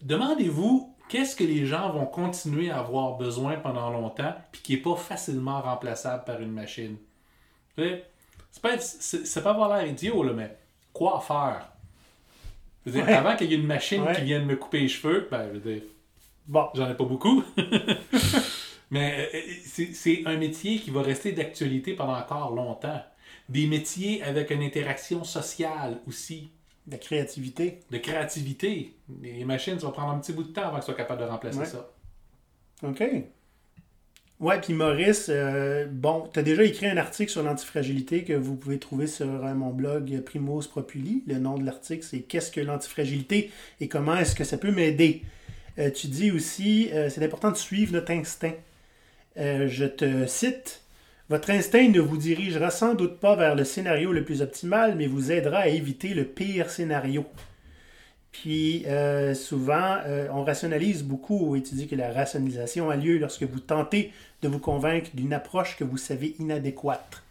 demandez-vous 0.03 0.95
qu'est-ce 1.09 1.37
que 1.37 1.45
les 1.45 1.67
gens 1.67 1.91
vont 1.91 2.07
continuer 2.07 2.71
à 2.71 2.79
avoir 2.81 3.17
besoin 3.17 3.57
pendant 3.57 3.91
longtemps, 3.91 4.35
puis 4.53 4.61
qui 4.63 4.75
n'est 4.75 4.81
pas 4.83 4.97
facilement 4.97 5.61
remplaçable 5.61 6.25
par 6.25 6.41
une 6.41 6.53
machine? 6.53 6.97
C'est 7.77 8.03
pas, 8.61 8.79
c'est, 8.81 9.25
c'est 9.27 9.43
pas 9.43 9.51
avoir 9.51 9.77
l'air 9.77 9.87
idiot, 9.87 10.23
là, 10.25 10.33
mais 10.33 10.57
quoi 10.93 11.21
faire? 11.21 11.69
Dire, 12.87 13.05
Ouais. 13.07 13.13
Avant 13.15 13.37
qu'il 13.37 13.51
y 13.51 13.55
ait 13.55 13.59
une 13.59 13.67
machine 13.67 14.03
Ouais. 14.03 14.15
qui 14.15 14.23
vienne 14.23 14.47
me 14.47 14.57
couper 14.57 14.81
les 14.81 14.89
cheveux, 14.89 15.29
ben, 15.31 15.47
je 15.49 15.59
veux 15.59 15.73
dire, 15.75 15.83
Bon, 16.49 16.67
J'en 16.75 16.91
ai 16.91 16.95
pas 16.95 17.05
beaucoup. 17.05 17.45
Mais 18.91 19.29
euh, 19.35 19.39
c'est 19.65 19.93
c'est 19.93 20.23
un 20.25 20.37
métier 20.39 20.79
qui 20.79 20.91
va 20.91 21.03
rester 21.03 21.33
d'actualité 21.33 21.93
pendant 21.95 22.17
encore 22.17 22.55
longtemps. 22.55 23.03
Des 23.51 23.67
métiers 23.67 24.23
avec 24.23 24.51
une 24.51 24.63
interaction 24.63 25.25
sociale 25.25 26.01
aussi, 26.07 26.51
la 26.91 26.97
créativité. 26.97 27.81
de 27.91 27.99
créativité. 27.99 28.95
Les 29.23 29.45
machines, 29.45 29.79
ça 29.79 29.87
va 29.87 29.93
prendre 29.93 30.13
un 30.13 30.19
petit 30.19 30.33
bout 30.33 30.43
de 30.45 30.53
temps 30.53 30.63
avant 30.63 30.77
qu'elles 30.77 30.85
soient 30.85 30.95
capables 30.95 31.21
de 31.21 31.27
remplacer 31.27 31.59
Ouais. 31.59 31.67
ça. 31.67 31.91
OK. 32.83 33.03
Ouais, 34.41 34.61
puis 34.61 34.73
Maurice, 34.73 35.27
euh, 35.31 35.87
bon, 35.91 36.29
tu 36.33 36.39
as 36.39 36.43
déjà 36.43 36.63
écrit 36.63 36.87
un 36.87 36.97
article 36.97 37.31
sur 37.31 37.43
l'antifragilité 37.43 38.23
que 38.23 38.33
vous 38.35 38.55
pouvez 38.55 38.79
trouver 38.79 39.09
sur 39.09 39.27
euh, 39.27 39.53
mon 39.55 39.71
blog 39.71 40.23
Primos 40.25 40.63
Propuli. 40.69 41.25
Le 41.27 41.39
nom 41.39 41.59
de 41.59 41.65
l'article, 41.67 42.05
c'est 42.05 42.21
Qu'est-ce 42.21 42.53
que 42.53 42.61
l'antifragilité 42.61 43.51
et 43.81 43.89
comment 43.89 44.17
est-ce 44.17 44.35
que 44.37 44.45
ça 44.45 44.57
peut 44.57 44.71
m'aider? 44.71 45.23
Euh, 45.79 45.91
tu 45.91 46.09
dis 46.09 46.31
aussi, 46.31 46.91
euh, 46.93 47.09
c'est 47.09 47.25
important 47.25 47.51
de 47.51 47.57
suivre 47.57 47.93
notre 47.93 48.11
instinct. 48.11 48.55
Euh, 49.37 49.69
je 49.69 49.85
te 49.85 50.27
cite. 50.27 50.83
Votre 51.29 51.51
instinct 51.51 51.89
ne 51.89 52.01
vous 52.01 52.17
dirigera 52.17 52.71
sans 52.71 52.95
doute 52.95 53.19
pas 53.21 53.37
vers 53.37 53.55
le 53.55 53.65
scénario 53.65 54.13
le 54.13 54.25
plus 54.25 54.43
optimal, 54.43 54.97
mais 54.97 55.07
vous 55.07 55.31
aidera 55.31 55.59
à 55.59 55.69
éviter 55.69 56.15
le 56.15 56.25
pire 56.25 56.71
scénario. 56.71 57.27
Puis 58.33 58.87
souvent, 59.35 59.99
on 60.33 60.43
rationalise 60.43 61.03
beaucoup 61.03 61.55
et 61.55 61.63
tu 61.63 61.75
dis 61.75 61.87
que 61.87 61.97
la 61.97 62.13
rationalisation 62.13 62.89
a 62.89 62.97
lieu 62.97 63.19
lorsque 63.19 63.43
vous 63.43 63.61
tentez 63.61 64.11
de 64.41 64.49
vous 64.49 64.59
convaincre 64.59 65.11
d'une 65.13 65.35
approche 65.35 65.77
que 65.77 65.85
vous 65.85 65.99
savez 65.99 66.35
inadéquate. 66.39 67.23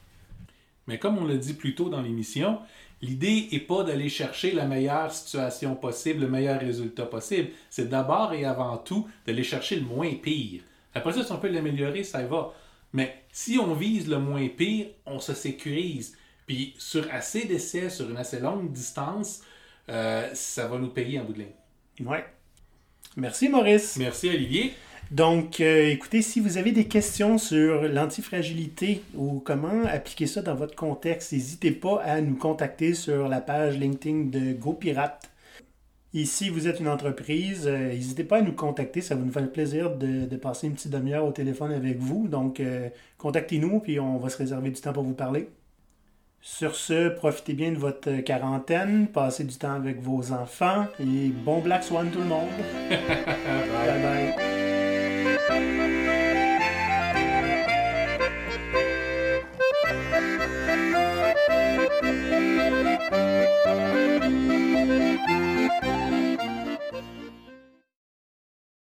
Mais 0.86 1.00
comme 1.00 1.18
on 1.18 1.26
l'a 1.26 1.38
dit 1.38 1.54
plus 1.54 1.74
tôt 1.74 1.90
dans 1.90 2.02
l'émission, 2.02 2.60
l'idée 3.02 3.48
n'est 3.52 3.60
pas 3.60 3.84
d'aller 3.84 4.10
chercher 4.10 4.52
la 4.52 4.66
meilleure 4.66 5.12
situation 5.12 5.76
possible, 5.76 6.22
le 6.22 6.30
meilleur 6.30 6.60
résultat 6.60 7.06
possible. 7.06 7.50
C'est 7.70 7.90
d'abord 7.90 8.34
et 8.34 8.46
avant 8.46 8.78
tout 8.78 9.08
d'aller 9.26 9.44
chercher 9.44 9.78
le 9.78 9.86
moins 9.86 10.14
pire. 10.16 10.62
Après 10.94 11.14
ça, 11.14 11.24
si 11.24 11.32
on 11.32 11.38
peut 11.38 11.50
l'améliorer, 11.50 12.04
ça 12.04 12.24
va. 12.24 12.54
Mais 12.94 13.24
si 13.32 13.60
on 13.60 13.74
vise 13.74 14.08
le 14.08 14.20
moins 14.20 14.48
pire, 14.48 14.88
on 15.06 15.20
se 15.20 15.34
sécurise. 15.34 16.18
Puis 16.48 16.74
sur 16.78 17.06
assez 17.12 17.46
d'essais, 17.46 17.90
sur 17.90 18.10
une 18.10 18.18
assez 18.18 18.40
longue 18.40 18.72
distance, 18.72 19.42
euh, 19.90 20.30
ça 20.34 20.68
va 20.68 20.78
nous 20.78 20.90
payer 20.90 21.20
en 21.20 21.26
bout 21.26 21.34
de 21.34 21.40
ligne. 21.40 22.08
Ouais. 22.08 22.26
Merci 23.16 23.50
Maurice. 23.50 23.98
Merci 23.98 24.30
Olivier. 24.30 24.74
Donc, 25.12 25.62
euh, 25.62 25.90
écoutez, 25.90 26.22
si 26.22 26.40
vous 26.40 26.58
avez 26.58 26.72
des 26.72 26.86
questions 26.86 27.38
sur 27.38 27.84
l'antifragilité 27.84 29.04
ou 29.16 29.40
comment 29.40 29.86
appliquer 29.86 30.28
ça 30.28 30.42
dans 30.42 30.56
votre 30.56 30.76
contexte, 30.76 31.32
n'hésitez 31.32 31.72
pas 31.72 32.02
à 32.02 32.20
nous 32.22 32.36
contacter 32.36 32.94
sur 32.94 33.30
la 33.30 33.40
page 33.40 33.78
LinkedIn 33.78 34.26
de 34.26 34.54
GoPirate. 34.54 35.32
Si 36.26 36.50
vous 36.50 36.68
êtes 36.68 36.80
une 36.80 36.88
entreprise, 36.88 37.68
euh, 37.68 37.90
n'hésitez 37.90 38.24
pas 38.24 38.38
à 38.38 38.42
nous 38.42 38.54
contacter. 38.54 39.02
Ça 39.02 39.16
va 39.16 39.22
nous 39.22 39.32
faire 39.32 39.50
plaisir 39.52 39.96
de, 39.96 40.26
de 40.26 40.38
passer 40.38 40.68
une 40.68 40.74
petite 40.74 40.92
demi-heure 40.92 41.26
au 41.26 41.32
téléphone 41.32 41.72
avec 41.72 42.00
vous. 42.00 42.28
Donc, 42.28 42.60
euh, 42.60 42.90
contactez-nous, 43.18 43.80
puis 43.82 44.00
on 44.00 44.18
va 44.18 44.30
se 44.30 44.38
réserver 44.38 44.72
du 44.72 44.82
temps 44.82 44.94
pour 44.94 45.04
vous 45.04 45.14
parler. 45.14 45.48
Sur 46.42 46.76
ce, 46.76 47.10
profitez 47.10 47.54
bien 47.54 47.72
de 47.72 47.78
votre 47.78 48.22
quarantaine, 48.22 49.08
passez 49.08 49.44
du 49.44 49.56
temps 49.56 49.74
avec 49.74 50.02
vos 50.02 50.32
enfants 50.32 50.86
et 51.00 51.30
bon 51.30 51.60
Black 51.60 51.84
Swan 51.84 52.10
tout 52.10 52.20
le 52.20 52.26
monde. 52.26 52.48
bye 52.90 54.02
bye. 54.02 54.47